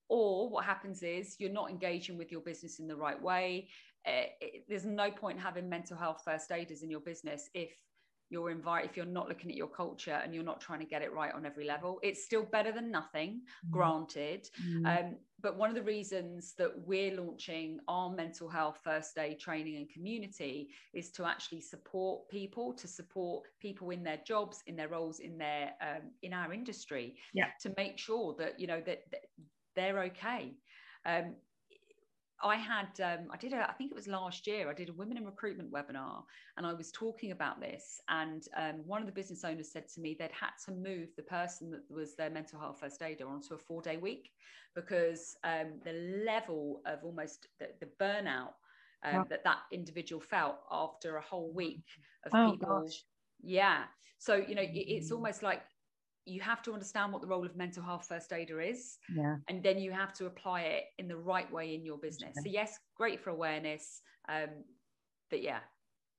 Or 0.10 0.50
what 0.50 0.66
happens 0.66 1.04
is 1.04 1.38
you're 1.40 1.54
not 1.54 1.70
engaging 1.70 2.18
with 2.18 2.34
your 2.34 2.42
business 2.42 2.80
in 2.80 2.88
the 2.88 2.96
right 2.98 3.20
way. 3.20 3.70
Uh, 4.06 4.28
it, 4.42 4.66
there's 4.68 4.84
no 4.84 5.10
point 5.10 5.40
having 5.40 5.70
mental 5.70 5.96
health 5.96 6.22
first 6.26 6.52
aiders 6.52 6.84
in 6.84 6.90
your 6.90 7.00
business 7.00 7.50
if 7.54 7.72
you're 8.32 8.50
invite 8.50 8.86
if 8.86 8.98
you're 8.98 9.06
not 9.06 9.28
looking 9.28 9.52
at 9.52 9.58
your 9.58 9.68
culture 9.68 10.20
and 10.24 10.34
you're 10.34 10.44
not 10.44 10.60
trying 10.60 10.80
to 10.80 10.86
get 10.86 11.02
it 11.02 11.14
right 11.14 11.34
on 11.34 11.46
every 11.46 11.66
level 11.66 12.00
it's 12.02 12.24
still 12.24 12.44
better 12.44 12.72
than 12.72 12.90
nothing 12.90 13.42
mm. 13.68 13.72
granted 13.72 14.50
mm. 14.68 14.86
Um, 14.86 15.16
but 15.44 15.58
one 15.58 15.70
of 15.70 15.76
the 15.76 15.82
reasons 15.82 16.54
that 16.60 16.72
we're 16.86 17.16
launching 17.20 17.80
our 17.88 18.12
mental 18.12 18.48
health 18.48 18.80
first 18.84 19.18
aid 19.18 19.40
training 19.40 19.78
and 19.78 19.90
community 19.90 20.70
is 20.94 21.12
to 21.12 21.26
actually 21.26 21.62
support 21.62 22.28
people 22.30 22.74
to 22.74 22.88
support 22.88 23.44
people 23.60 23.90
in 23.90 24.04
their 24.04 24.20
jobs 24.26 24.62
in 24.68 24.76
their 24.76 24.88
roles 24.88 25.20
in 25.20 25.38
their 25.38 25.72
um, 25.82 26.12
in 26.22 26.34
our 26.34 26.54
industry 26.54 27.16
yeah. 27.34 27.48
to 27.60 27.74
make 27.78 27.98
sure 27.98 28.36
that 28.38 28.60
you 28.60 28.68
know 28.68 28.82
that, 28.86 29.02
that 29.12 29.22
they're 29.76 30.00
okay. 30.04 30.54
Um, 31.06 31.36
I 32.44 32.56
had, 32.56 33.00
um, 33.04 33.28
I 33.32 33.38
did, 33.38 33.54
a, 33.54 33.70
I 33.70 33.74
think 33.74 33.92
it 33.92 33.96
was 33.96 34.08
last 34.08 34.48
year, 34.48 34.70
I 34.70 34.74
did 34.74 34.90
a 34.90 34.94
women 34.94 35.18
in 35.18 35.26
recruitment 35.26 35.72
webinar 35.72 36.24
and 36.58 36.66
I 36.66 36.74
was 36.74 36.92
talking 36.92 37.32
about 37.32 37.60
this. 37.60 38.02
And 38.10 38.44
um, 38.58 38.82
one 38.86 39.02
of 39.02 39.08
the 39.08 39.14
business 39.14 39.44
owners 39.44 39.72
said 39.72 39.88
to 39.96 40.02
me 40.02 40.16
they'd 40.18 40.32
had 40.32 40.52
to 40.66 40.72
move 40.72 41.10
the 41.16 41.24
person 41.24 41.72
that 41.72 41.82
was 41.90 42.16
their 42.16 42.30
mental 42.30 42.60
health 42.60 42.80
first 42.80 43.02
aider 43.02 43.28
onto 43.28 43.54
a 43.54 43.58
four 43.58 43.82
day 43.82 43.98
week 43.98 44.30
because 44.76 45.36
um, 45.44 45.80
the 45.84 46.24
level 46.26 46.82
of 46.86 47.00
almost 47.04 47.48
the, 47.60 47.68
the 47.80 47.90
burnout 48.00 48.54
um, 49.04 49.16
wow. 49.16 49.26
that 49.30 49.44
that 49.44 49.60
individual 49.72 50.22
felt 50.22 50.58
after 50.72 51.18
a 51.18 51.22
whole 51.22 51.52
week 51.54 51.86
of 52.26 52.32
oh, 52.34 52.52
people. 52.52 52.82
Gosh. 52.84 53.04
Yeah. 53.42 53.84
So, 54.18 54.36
you 54.36 54.56
know, 54.56 54.62
it, 54.62 54.72
it's 54.74 55.12
almost 55.12 55.44
like 55.44 55.62
you 56.26 56.40
have 56.42 56.62
to 56.62 56.74
understand 56.74 57.12
what 57.12 57.22
the 57.22 57.28
role 57.28 57.46
of 57.46 57.56
mental 57.56 57.84
health 57.84 58.06
first 58.08 58.32
aider 58.32 58.62
is 58.62 58.98
yeah. 59.16 59.38
and 59.48 59.64
then 59.64 59.80
you 59.80 59.92
have 59.92 60.14
to 60.14 60.28
apply 60.28 60.62
it 60.62 60.84
in 61.00 61.08
the 61.08 61.16
right 61.16 61.52
way 61.52 61.74
in 61.74 61.86
your 61.86 61.98
business. 61.98 62.36
So 62.36 62.50
yes 62.50 62.78
great 62.96 63.20
for 63.20 63.32
awareness 63.32 64.02
um, 64.30 64.50
but 65.30 65.42
yeah 65.42 65.60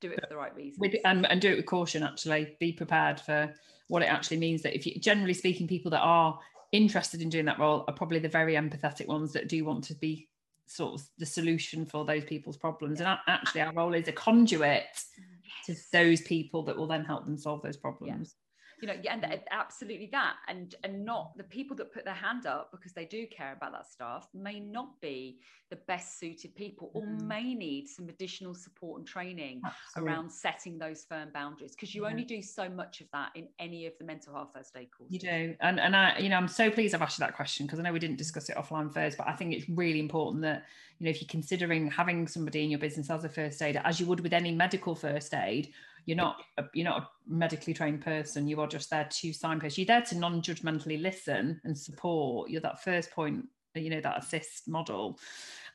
do 0.00 0.10
it 0.10 0.20
for 0.20 0.26
the 0.28 0.36
right 0.36 0.54
reasons. 0.54 0.80
With, 0.80 0.96
and, 1.04 1.26
and 1.30 1.40
do 1.40 1.52
it 1.52 1.56
with 1.56 1.66
caution 1.66 2.02
actually. 2.02 2.56
Be 2.60 2.72
prepared 2.72 3.20
for 3.20 3.54
what 3.88 4.02
it 4.02 4.06
actually 4.06 4.38
means 4.38 4.62
that 4.62 4.74
if 4.74 4.84
you 4.84 4.98
generally 4.98 5.34
speaking 5.34 5.68
people 5.68 5.90
that 5.92 6.00
are 6.00 6.38
interested 6.72 7.22
in 7.22 7.28
doing 7.28 7.44
that 7.44 7.58
role 7.58 7.84
are 7.86 7.94
probably 7.94 8.18
the 8.18 8.28
very 8.28 8.54
empathetic 8.54 9.06
ones 9.06 9.32
that 9.32 9.48
do 9.48 9.64
want 9.64 9.84
to 9.84 9.94
be 9.94 10.28
sort 10.66 10.94
of 10.94 11.06
the 11.18 11.26
solution 11.26 11.86
for 11.86 12.04
those 12.04 12.24
people's 12.24 12.56
problems. 12.56 13.00
Yeah. 13.00 13.12
and 13.12 13.20
actually 13.28 13.60
our 13.60 13.72
role 13.72 13.94
is 13.94 14.08
a 14.08 14.12
conduit 14.12 14.84
yes. 14.84 15.66
to 15.66 15.76
those 15.92 16.20
people 16.22 16.62
that 16.64 16.76
will 16.76 16.86
then 16.86 17.04
help 17.04 17.24
them 17.24 17.38
solve 17.38 17.62
those 17.62 17.76
problems 17.76 18.34
you 18.82 18.88
know 18.88 18.94
and 19.08 19.24
absolutely 19.52 20.08
that 20.10 20.34
and 20.48 20.74
and 20.82 21.04
not 21.04 21.36
the 21.36 21.44
people 21.44 21.76
that 21.76 21.92
put 21.92 22.04
their 22.04 22.12
hand 22.12 22.46
up 22.46 22.70
because 22.72 22.92
they 22.92 23.04
do 23.04 23.26
care 23.28 23.52
about 23.52 23.72
that 23.72 23.86
stuff 23.86 24.28
may 24.34 24.58
not 24.58 25.00
be 25.00 25.38
the 25.70 25.76
best 25.86 26.18
suited 26.18 26.54
people 26.54 26.90
or 26.92 27.02
mm. 27.02 27.22
may 27.22 27.54
need 27.54 27.88
some 27.88 28.08
additional 28.08 28.54
support 28.54 28.98
and 28.98 29.08
training 29.08 29.62
absolutely. 29.64 30.12
around 30.12 30.30
setting 30.30 30.78
those 30.78 31.04
firm 31.08 31.30
boundaries 31.32 31.72
because 31.72 31.94
you 31.94 32.02
yeah. 32.02 32.10
only 32.10 32.24
do 32.24 32.42
so 32.42 32.68
much 32.68 33.00
of 33.00 33.06
that 33.12 33.30
in 33.36 33.48
any 33.58 33.86
of 33.86 33.92
the 33.98 34.04
mental 34.04 34.34
health 34.34 34.50
first 34.54 34.76
aid 34.76 34.88
courses 34.96 35.14
you 35.14 35.20
do 35.20 35.54
and 35.60 35.80
and 35.80 35.96
i 35.96 36.18
you 36.18 36.28
know 36.28 36.36
i'm 36.36 36.48
so 36.48 36.68
pleased 36.68 36.94
i've 36.94 37.00
asked 37.00 37.18
you 37.18 37.24
that 37.24 37.34
question 37.34 37.64
because 37.64 37.78
i 37.78 37.82
know 37.82 37.92
we 37.92 38.00
didn't 38.00 38.18
discuss 38.18 38.48
it 38.50 38.56
offline 38.56 38.92
first 38.92 39.16
but 39.16 39.28
i 39.28 39.32
think 39.32 39.54
it's 39.54 39.68
really 39.68 40.00
important 40.00 40.42
that 40.42 40.64
you 40.98 41.04
know 41.04 41.10
if 41.10 41.22
you're 41.22 41.28
considering 41.28 41.90
having 41.90 42.26
somebody 42.26 42.64
in 42.64 42.70
your 42.70 42.80
business 42.80 43.08
as 43.08 43.24
a 43.24 43.28
first 43.28 43.62
aider 43.62 43.80
as 43.84 44.00
you 44.00 44.06
would 44.06 44.20
with 44.20 44.32
any 44.32 44.52
medical 44.52 44.94
first 44.94 45.32
aid 45.32 45.72
you're 46.06 46.16
not 46.16 46.42
a, 46.58 46.64
you're 46.74 46.88
not 46.88 47.02
a 47.02 47.08
medically 47.26 47.74
trained 47.74 48.02
person 48.02 48.48
you 48.48 48.60
are 48.60 48.66
just 48.66 48.90
there 48.90 49.08
to 49.10 49.32
signpost 49.32 49.78
you're 49.78 49.86
there 49.86 50.02
to 50.02 50.16
non-judgmentally 50.18 51.00
listen 51.00 51.60
and 51.64 51.76
support 51.76 52.50
you're 52.50 52.60
that 52.60 52.82
first 52.82 53.10
point 53.10 53.44
you 53.74 53.90
know 53.90 54.00
that 54.00 54.18
assist 54.18 54.68
model 54.68 55.18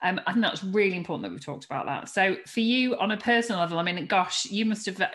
um, 0.01 0.21
I 0.27 0.33
think 0.33 0.45
that's 0.45 0.63
really 0.63 0.95
important 0.95 1.23
that 1.23 1.31
we've 1.31 1.43
talked 1.43 1.65
about 1.65 1.87
that. 1.87 2.09
So 2.09 2.37
for 2.45 2.59
you 2.59 2.95
on 2.97 3.11
a 3.11 3.17
personal 3.17 3.59
level, 3.61 3.79
I 3.79 3.83
mean, 3.83 4.05
gosh, 4.05 4.45
you 4.45 4.63
must 4.65 4.85
have 4.85 5.01
uh, 5.01 5.07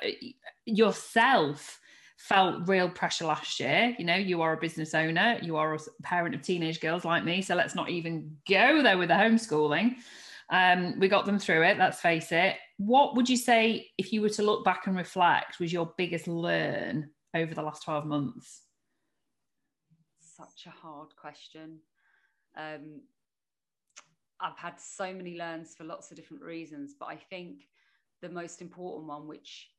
yourself 0.64 1.80
felt 2.16 2.68
real 2.68 2.88
pressure 2.88 3.26
last 3.26 3.60
year. 3.60 3.94
You 3.98 4.04
know, 4.04 4.14
you 4.14 4.42
are 4.42 4.52
a 4.52 4.56
business 4.56 4.94
owner, 4.94 5.38
you 5.42 5.56
are 5.56 5.74
a 5.74 5.78
parent 6.02 6.34
of 6.34 6.42
teenage 6.42 6.80
girls 6.80 7.04
like 7.04 7.24
me. 7.24 7.42
So 7.42 7.54
let's 7.54 7.74
not 7.74 7.90
even 7.90 8.36
go 8.48 8.82
there 8.82 8.98
with 8.98 9.08
the 9.08 9.14
homeschooling. 9.14 9.96
Um, 10.50 10.98
we 10.98 11.08
got 11.08 11.26
them 11.26 11.38
through 11.38 11.62
it, 11.64 11.78
let's 11.78 12.00
face 12.00 12.30
it. 12.30 12.56
What 12.84 13.14
would 13.14 13.28
you 13.28 13.36
say, 13.36 13.90
if 13.96 14.12
you 14.12 14.22
were 14.22 14.28
to 14.30 14.42
look 14.42 14.64
back 14.64 14.88
and 14.88 14.96
reflect, 14.96 15.60
was 15.60 15.72
your 15.72 15.92
biggest 15.96 16.26
learn 16.26 17.10
over 17.34 17.54
the 17.54 17.62
last 17.62 17.84
12 17.84 18.06
months? 18.06 18.62
Such 20.18 20.66
a 20.66 20.70
hard 20.70 21.14
question. 21.14 21.78
Um, 22.56 23.02
I've 24.40 24.58
had 24.58 24.80
so 24.80 25.14
many 25.14 25.36
learns 25.38 25.76
for 25.76 25.84
lots 25.84 26.10
of 26.10 26.16
different 26.16 26.42
reasons, 26.42 26.96
but 26.98 27.06
I 27.06 27.16
think 27.16 27.68
the 28.20 28.28
most 28.28 28.60
important 28.60 29.06
one, 29.06 29.28
which 29.28 29.70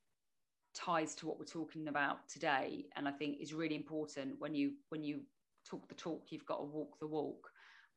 ties 0.73 1.13
to 1.15 1.27
what 1.27 1.37
we're 1.37 1.45
talking 1.45 1.89
about 1.89 2.29
today, 2.29 2.85
and 2.95 3.05
I 3.05 3.11
think 3.11 3.41
is 3.41 3.53
really 3.53 3.75
important 3.75 4.39
when 4.39 4.55
you 4.55 4.75
when 4.89 5.03
you 5.03 5.23
talk 5.65 5.89
the 5.89 5.95
talk, 5.95 6.27
you've 6.29 6.45
got 6.45 6.59
to 6.59 6.63
walk 6.63 6.97
the 7.01 7.07
walk. 7.07 7.49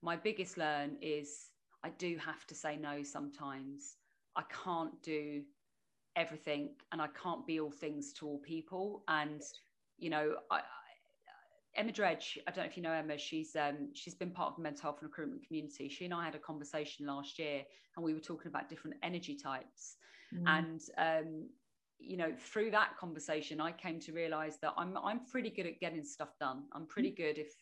My 0.03 0.17
biggest 0.17 0.59
learn 0.59 0.97
is 1.01 1.51
I 1.85 1.91
do 1.91 2.17
have 2.19 2.45
to 2.49 2.57
say 2.57 2.77
no 2.77 3.05
sometimes. 3.05 3.95
I 4.37 4.43
can't 4.65 5.01
do 5.03 5.43
everything 6.15 6.71
and 6.93 7.01
I 7.01 7.09
can't 7.21 7.47
be 7.47 7.61
all 7.61 7.71
things 7.71 8.13
to 8.15 8.27
all 8.27 8.39
people. 8.39 9.03
And, 9.09 9.43
you 9.99 10.11
know, 10.11 10.37
I, 10.51 10.61
Emma 11.75 11.93
Dredge, 11.93 12.39
I 12.47 12.51
don't 12.51 12.65
know 12.65 12.71
if 12.71 12.77
you 12.77 12.83
know 12.83 12.93
Emma, 12.93 13.19
she's 13.19 13.55
um, 13.55 13.91
she's 13.93 14.15
been 14.15 14.31
part 14.31 14.51
of 14.51 14.57
the 14.57 14.63
mental 14.63 14.83
health 14.83 14.99
in 15.03 15.09
recruitment 15.09 15.47
community. 15.47 15.89
She 15.89 16.07
and 16.07 16.15
I 16.15 16.25
had 16.25 16.35
a 16.35 16.39
conversation 16.39 17.07
last 17.07 17.39
year 17.39 17.63
and 17.97 18.05
we 18.05 18.15
were 18.15 18.21
talking 18.21 18.49
about 18.49 18.69
different 18.69 18.97
energy 19.03 19.37
types. 19.37 19.97
Mm. 20.35 20.45
And 20.47 20.81
um, 20.97 21.49
you 21.99 22.17
know, 22.17 22.33
through 22.39 22.71
that 22.71 22.97
conversation, 22.99 23.61
I 23.61 23.73
came 23.73 24.01
to 24.01 24.13
realize 24.13 24.59
that 24.63 24.73
I'm 24.77 24.97
I'm 24.97 25.27
pretty 25.27 25.51
good 25.51 25.67
at 25.67 25.79
getting 25.79 26.05
stuff 26.05 26.31
done. 26.41 26.65
I'm 26.73 26.87
pretty 26.87 27.11
mm. 27.11 27.17
good 27.17 27.39
if 27.39 27.53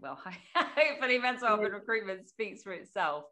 well, 0.00 0.18
hopefully 0.54 1.18
mental 1.18 1.48
health 1.48 1.64
in 1.64 1.72
recruitment 1.72 2.28
speaks 2.28 2.62
for 2.62 2.72
itself. 2.72 3.24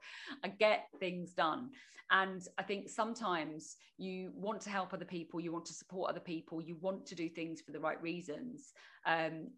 I 0.45 0.49
get 0.49 0.89
things 0.99 1.33
done. 1.33 1.71
And 2.11 2.47
I 2.57 2.63
think 2.63 2.89
sometimes 2.89 3.77
you 3.99 4.31
want 4.35 4.61
to 4.63 4.71
help 4.71 4.95
other 4.95 5.05
people, 5.05 5.41
you 5.41 5.53
want 5.53 5.65
to 5.67 5.75
support 5.75 6.11
other 6.11 6.21
people, 6.21 6.61
you 6.61 6.77
want 6.81 7.05
to 7.07 7.15
do 7.15 7.29
things 7.29 7.61
for 7.61 7.73
the 7.73 7.81
right 7.81 8.01
reasons. 8.01 8.73
Um, 9.07 9.49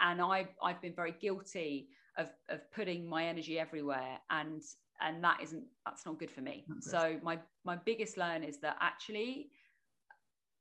and 0.00 0.22
I've, 0.22 0.54
I've 0.62 0.80
been 0.80 0.94
very 0.94 1.14
guilty 1.20 1.88
of, 2.16 2.28
of 2.48 2.60
putting 2.72 3.08
my 3.08 3.26
energy 3.26 3.58
everywhere 3.58 4.18
and 4.30 4.62
and 5.00 5.22
that 5.22 5.38
isn't 5.42 5.64
that's 5.86 6.04
not 6.04 6.18
good 6.18 6.30
for 6.30 6.40
me. 6.40 6.64
so 6.80 7.18
my 7.22 7.38
my 7.64 7.76
biggest 7.76 8.16
learn 8.16 8.42
is 8.42 8.58
that 8.58 8.76
actually 8.80 9.50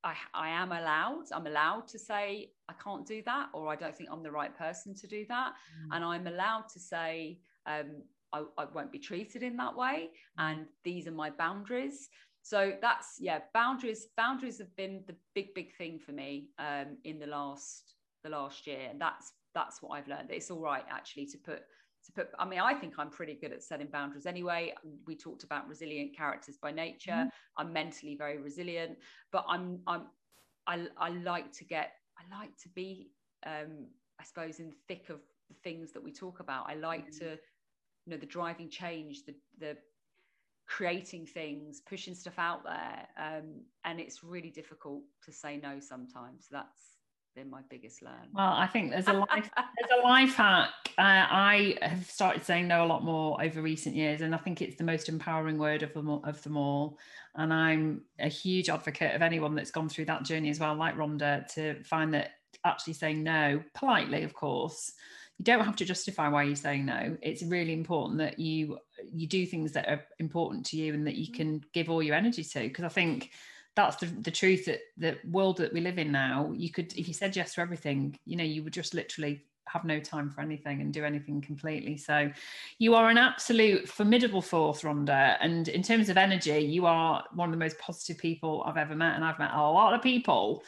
I, 0.07 0.15
I 0.33 0.49
am 0.49 0.71
allowed, 0.71 1.25
I'm 1.31 1.47
allowed 1.47 1.87
to 1.93 1.99
say, 1.99 2.51
I 2.69 2.73
can't 2.83 3.05
do 3.05 3.21
that, 3.25 3.47
or 3.53 3.63
I 3.73 3.75
don't 3.75 3.95
think 3.97 4.09
I'm 4.11 4.23
the 4.23 4.31
right 4.41 4.55
person 4.65 4.95
to 5.01 5.07
do 5.07 5.25
that. 5.27 5.51
Mm. 5.53 5.95
And 5.95 6.05
I'm 6.11 6.27
allowed 6.27 6.65
to 6.73 6.79
say, 6.79 7.39
um, 7.65 7.89
I, 8.31 8.43
I 8.57 8.65
won't 8.75 8.91
be 8.91 8.99
treated 8.99 9.43
in 9.43 9.57
that 9.57 9.75
way. 9.75 10.09
Mm. 10.39 10.43
And 10.45 10.65
these 10.83 11.07
are 11.07 11.17
my 11.23 11.29
boundaries. 11.29 12.09
So 12.41 12.59
that's, 12.81 13.17
yeah, 13.19 13.39
boundaries, 13.53 14.07
boundaries 14.15 14.57
have 14.59 14.73
been 14.75 15.03
the 15.07 15.15
big, 15.35 15.53
big 15.53 15.75
thing 15.75 15.99
for 15.99 16.13
me 16.13 16.49
um, 16.59 16.89
in 17.03 17.19
the 17.19 17.27
last, 17.27 17.95
the 18.23 18.29
last 18.29 18.65
year. 18.67 18.87
And 18.89 19.01
that's, 19.01 19.33
that's 19.53 19.81
what 19.81 19.91
I've 19.95 20.07
learned. 20.07 20.29
It's 20.31 20.51
all 20.51 20.61
right 20.61 20.85
actually 20.89 21.25
to 21.33 21.37
put 21.37 21.61
to 22.05 22.11
put 22.11 22.29
i 22.39 22.45
mean 22.45 22.59
i 22.59 22.73
think 22.73 22.93
i'm 22.97 23.09
pretty 23.09 23.33
good 23.33 23.51
at 23.51 23.63
setting 23.63 23.87
boundaries 23.87 24.25
anyway 24.25 24.73
we 25.05 25.15
talked 25.15 25.43
about 25.43 25.67
resilient 25.67 26.15
characters 26.15 26.57
by 26.61 26.71
nature 26.71 27.11
mm-hmm. 27.11 27.29
i'm 27.57 27.71
mentally 27.73 28.15
very 28.15 28.37
resilient 28.37 28.97
but 29.31 29.45
i'm 29.47 29.79
i'm 29.87 30.03
I, 30.67 30.87
I 30.97 31.09
like 31.09 31.51
to 31.53 31.63
get 31.63 31.93
i 32.17 32.39
like 32.39 32.55
to 32.63 32.69
be 32.69 33.09
um 33.45 33.87
i 34.19 34.23
suppose 34.23 34.59
in 34.59 34.69
the 34.69 34.75
thick 34.87 35.09
of 35.09 35.19
the 35.49 35.55
things 35.63 35.91
that 35.93 36.03
we 36.03 36.11
talk 36.11 36.39
about 36.39 36.65
i 36.67 36.75
like 36.75 37.09
mm-hmm. 37.09 37.25
to 37.25 37.31
you 38.05 38.11
know 38.13 38.17
the 38.17 38.25
driving 38.25 38.69
change 38.69 39.25
the 39.25 39.35
the 39.59 39.77
creating 40.67 41.25
things 41.25 41.81
pushing 41.87 42.13
stuff 42.13 42.37
out 42.37 42.63
there 42.63 43.07
um 43.17 43.61
and 43.85 43.99
it's 43.99 44.23
really 44.23 44.49
difficult 44.49 45.01
to 45.23 45.31
say 45.31 45.57
no 45.57 45.79
sometimes 45.79 46.47
that's 46.51 46.96
my 47.45 47.61
biggest 47.69 48.01
learn. 48.01 48.29
Well, 48.33 48.53
I 48.53 48.67
think 48.67 48.91
there's 48.91 49.07
a 49.07 49.13
life 49.31 49.49
there's 49.55 50.01
a 50.01 50.07
life 50.07 50.35
hack. 50.35 50.69
Uh, 50.97 51.25
I 51.29 51.77
have 51.81 52.09
started 52.09 52.43
saying 52.43 52.67
no 52.67 52.83
a 52.83 52.87
lot 52.87 53.03
more 53.03 53.41
over 53.41 53.61
recent 53.61 53.95
years, 53.95 54.21
and 54.21 54.33
I 54.33 54.37
think 54.37 54.61
it's 54.61 54.77
the 54.77 54.83
most 54.83 55.09
empowering 55.09 55.57
word 55.57 55.83
of 55.83 55.93
them 55.93 56.09
all, 56.09 56.23
of 56.23 56.41
them 56.43 56.57
all. 56.57 56.97
And 57.35 57.53
I'm 57.53 58.01
a 58.19 58.27
huge 58.27 58.69
advocate 58.69 59.15
of 59.15 59.21
anyone 59.21 59.55
that's 59.55 59.71
gone 59.71 59.89
through 59.89 60.05
that 60.05 60.23
journey 60.23 60.49
as 60.49 60.59
well, 60.59 60.75
like 60.75 60.95
Rhonda, 60.95 61.47
to 61.53 61.83
find 61.83 62.13
that 62.13 62.31
actually 62.65 62.93
saying 62.93 63.23
no 63.23 63.63
politely, 63.73 64.23
of 64.23 64.33
course. 64.33 64.93
You 65.37 65.45
don't 65.45 65.63
have 65.63 65.75
to 65.75 65.85
justify 65.85 66.29
why 66.29 66.43
you're 66.43 66.55
saying 66.55 66.85
no. 66.85 67.15
It's 67.21 67.43
really 67.43 67.73
important 67.73 68.17
that 68.19 68.39
you 68.39 68.79
you 69.13 69.27
do 69.27 69.45
things 69.45 69.73
that 69.73 69.87
are 69.87 70.03
important 70.17 70.65
to 70.67 70.77
you 70.77 70.93
and 70.93 71.05
that 71.05 71.15
you 71.15 71.31
mm. 71.31 71.35
can 71.35 71.61
give 71.73 71.89
all 71.89 72.01
your 72.01 72.15
energy 72.15 72.43
to. 72.43 72.59
Because 72.61 72.85
I 72.85 72.89
think 72.89 73.29
that's 73.77 73.95
the, 73.97 74.07
the 74.07 74.31
truth 74.31 74.65
that 74.65 74.79
the 74.97 75.17
world 75.29 75.57
that 75.57 75.71
we 75.71 75.79
live 75.79 75.99
in 75.99 76.11
now. 76.11 76.51
You 76.53 76.71
could 76.71 76.91
if 76.97 77.07
you 77.07 77.13
said 77.13 77.35
yes 77.35 77.53
to 77.53 77.61
everything 77.61 78.17
you 78.25 78.35
know 78.35 78.43
you 78.43 78.63
would 78.63 78.73
just 78.73 78.93
literally 78.93 79.43
have 79.71 79.83
no 79.83 79.99
time 79.99 80.29
for 80.29 80.41
anything 80.41 80.81
and 80.81 80.93
do 80.93 81.03
anything 81.03 81.41
completely 81.41 81.97
so 81.97 82.29
you 82.79 82.95
are 82.95 83.09
an 83.09 83.17
absolute 83.17 83.87
formidable 83.87 84.41
force 84.41 84.81
rhonda 84.81 85.37
and 85.41 85.67
in 85.67 85.81
terms 85.81 86.09
of 86.09 86.17
energy 86.17 86.59
you 86.59 86.85
are 86.85 87.23
one 87.33 87.49
of 87.49 87.53
the 87.53 87.59
most 87.59 87.77
positive 87.79 88.17
people 88.17 88.63
i've 88.65 88.77
ever 88.77 88.95
met 88.95 89.15
and 89.15 89.23
i've 89.23 89.39
met 89.39 89.51
a 89.53 89.57
lot 89.57 89.93
of 89.93 90.01
people 90.01 90.63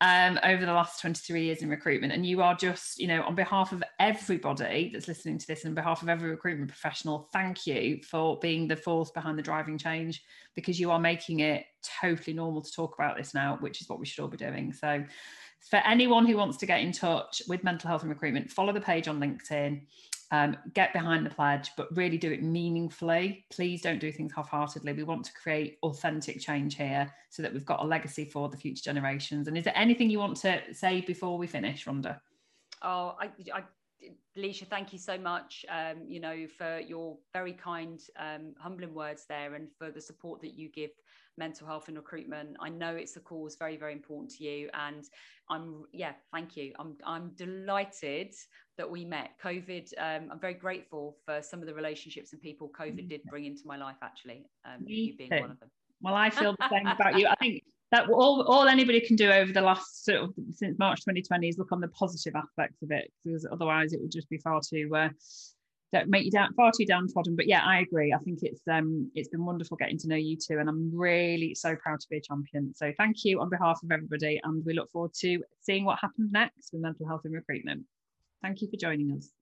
um, 0.00 0.38
over 0.44 0.64
the 0.64 0.72
last 0.72 1.00
23 1.00 1.44
years 1.44 1.62
in 1.62 1.68
recruitment. 1.68 2.12
And 2.12 2.24
you 2.24 2.40
are 2.40 2.54
just, 2.54 3.00
you 3.00 3.08
know, 3.08 3.22
on 3.22 3.34
behalf 3.34 3.72
of 3.72 3.82
everybody 3.98 4.90
that's 4.92 5.08
listening 5.08 5.38
to 5.38 5.46
this, 5.46 5.64
and 5.64 5.72
on 5.72 5.74
behalf 5.74 6.02
of 6.02 6.08
every 6.08 6.30
recruitment 6.30 6.68
professional, 6.68 7.28
thank 7.32 7.66
you 7.66 8.00
for 8.02 8.38
being 8.38 8.68
the 8.68 8.76
force 8.76 9.10
behind 9.10 9.38
the 9.38 9.42
driving 9.42 9.76
change 9.76 10.22
because 10.54 10.78
you 10.78 10.90
are 10.90 11.00
making 11.00 11.40
it 11.40 11.66
totally 12.00 12.34
normal 12.34 12.62
to 12.62 12.72
talk 12.72 12.94
about 12.94 13.16
this 13.16 13.34
now, 13.34 13.56
which 13.60 13.80
is 13.80 13.88
what 13.88 13.98
we 13.98 14.06
should 14.06 14.22
all 14.22 14.28
be 14.28 14.36
doing. 14.36 14.72
So, 14.72 15.04
for 15.60 15.76
anyone 15.86 16.26
who 16.26 16.36
wants 16.36 16.56
to 16.58 16.66
get 16.66 16.80
in 16.80 16.92
touch 16.92 17.42
with 17.48 17.64
mental 17.64 17.88
health 17.88 18.02
in 18.02 18.08
recruitment, 18.08 18.50
follow 18.50 18.72
the 18.72 18.80
page 18.80 19.08
on 19.08 19.20
LinkedIn 19.20 19.82
um, 20.30 20.56
get 20.74 20.92
behind 20.92 21.24
the 21.24 21.30
pledge, 21.30 21.70
but 21.76 21.94
really 21.96 22.18
do 22.18 22.30
it 22.30 22.42
meaningfully. 22.42 23.46
Please 23.50 23.80
don't 23.80 23.98
do 23.98 24.12
things 24.12 24.32
half 24.34 24.48
heartedly. 24.48 24.92
We 24.92 25.02
want 25.02 25.24
to 25.24 25.32
create 25.32 25.78
authentic 25.82 26.40
change 26.40 26.74
here 26.74 27.12
so 27.30 27.42
that 27.42 27.52
we've 27.52 27.64
got 27.64 27.82
a 27.82 27.86
legacy 27.86 28.24
for 28.24 28.48
the 28.48 28.56
future 28.56 28.82
generations. 28.82 29.48
And 29.48 29.56
is 29.56 29.64
there 29.64 29.76
anything 29.76 30.10
you 30.10 30.18
want 30.18 30.36
to 30.38 30.60
say 30.72 31.00
before 31.00 31.38
we 31.38 31.46
finish, 31.46 31.86
Rhonda? 31.86 32.20
Oh, 32.82 33.16
I, 33.18 33.30
I 33.54 33.62
Lysha, 34.36 34.66
thank 34.66 34.92
you 34.92 34.98
so 34.98 35.18
much. 35.18 35.64
Um, 35.68 36.04
you 36.06 36.20
know, 36.20 36.46
for 36.58 36.78
your 36.78 37.16
very 37.32 37.54
kind, 37.54 38.00
um, 38.18 38.54
humbling 38.58 38.94
words 38.94 39.24
there, 39.28 39.54
and 39.54 39.68
for 39.78 39.90
the 39.90 40.00
support 40.00 40.40
that 40.42 40.54
you 40.54 40.68
give 40.68 40.90
mental 41.38 41.66
health 41.66 41.88
in 41.88 41.94
recruitment. 41.94 42.56
I 42.60 42.68
know 42.68 42.94
it's 42.94 43.16
a 43.16 43.20
cause 43.20 43.56
very, 43.56 43.76
very 43.76 43.92
important 43.92 44.30
to 44.32 44.44
you, 44.44 44.68
and 44.74 45.04
I'm 45.48 45.84
yeah, 45.92 46.12
thank 46.32 46.56
you. 46.56 46.72
I'm 46.78 46.96
I'm 47.04 47.30
delighted 47.36 48.34
that 48.76 48.90
we 48.90 49.04
met. 49.04 49.30
COVID, 49.42 49.92
um, 49.98 50.30
I'm 50.30 50.40
very 50.40 50.54
grateful 50.54 51.16
for 51.24 51.40
some 51.42 51.60
of 51.60 51.66
the 51.66 51.74
relationships 51.74 52.32
and 52.32 52.42
people 52.42 52.70
COVID 52.78 53.08
did 53.08 53.22
bring 53.30 53.44
into 53.44 53.62
my 53.66 53.76
life. 53.76 53.96
Actually, 54.02 54.46
um, 54.64 54.84
you 54.84 55.16
being 55.16 55.30
one 55.30 55.50
of 55.50 55.60
them. 55.60 55.70
Well, 56.00 56.14
I 56.14 56.30
feel 56.30 56.54
the 56.58 56.68
same 56.68 56.86
about 56.86 57.18
you. 57.18 57.26
I 57.26 57.34
think 57.40 57.62
that 57.90 58.08
all, 58.10 58.42
all 58.42 58.68
anybody 58.68 59.00
can 59.00 59.16
do 59.16 59.30
over 59.30 59.52
the 59.52 59.60
last 59.60 60.04
sort 60.04 60.18
of 60.18 60.34
since 60.50 60.78
March 60.78 61.00
2020 61.00 61.48
is 61.48 61.58
look 61.58 61.72
on 61.72 61.80
the 61.80 61.88
positive 61.88 62.34
aspects 62.36 62.82
of 62.82 62.90
it 62.90 63.10
because 63.24 63.46
otherwise 63.50 63.92
it 63.92 64.00
would 64.00 64.12
just 64.12 64.28
be 64.28 64.38
far 64.38 64.60
too 64.60 64.90
uh, 64.94 65.08
that 65.92 66.08
make 66.08 66.24
you 66.24 66.30
down 66.30 66.52
far 66.54 66.72
too 66.76 66.84
downtrodden. 66.84 67.36
But 67.36 67.48
yeah, 67.48 67.62
I 67.64 67.80
agree. 67.80 68.12
I 68.12 68.18
think 68.18 68.40
it's 68.42 68.60
um 68.70 69.10
it's 69.14 69.28
been 69.28 69.44
wonderful 69.44 69.76
getting 69.76 69.98
to 69.98 70.08
know 70.08 70.16
you 70.16 70.36
too, 70.36 70.58
and 70.58 70.68
I'm 70.68 70.90
really 70.96 71.54
so 71.54 71.76
proud 71.76 72.00
to 72.00 72.06
be 72.10 72.18
a 72.18 72.20
champion. 72.20 72.74
So 72.74 72.92
thank 72.98 73.24
you 73.24 73.40
on 73.40 73.48
behalf 73.48 73.80
of 73.82 73.90
everybody, 73.90 74.40
and 74.44 74.64
we 74.64 74.74
look 74.74 74.90
forward 74.90 75.14
to 75.20 75.42
seeing 75.60 75.84
what 75.84 75.98
happens 76.00 76.30
next 76.32 76.70
with 76.72 76.82
mental 76.82 77.06
health 77.06 77.22
in 77.24 77.32
recruitment. 77.32 77.84
Thank 78.42 78.62
you 78.62 78.68
for 78.68 78.76
joining 78.76 79.12
us. 79.12 79.37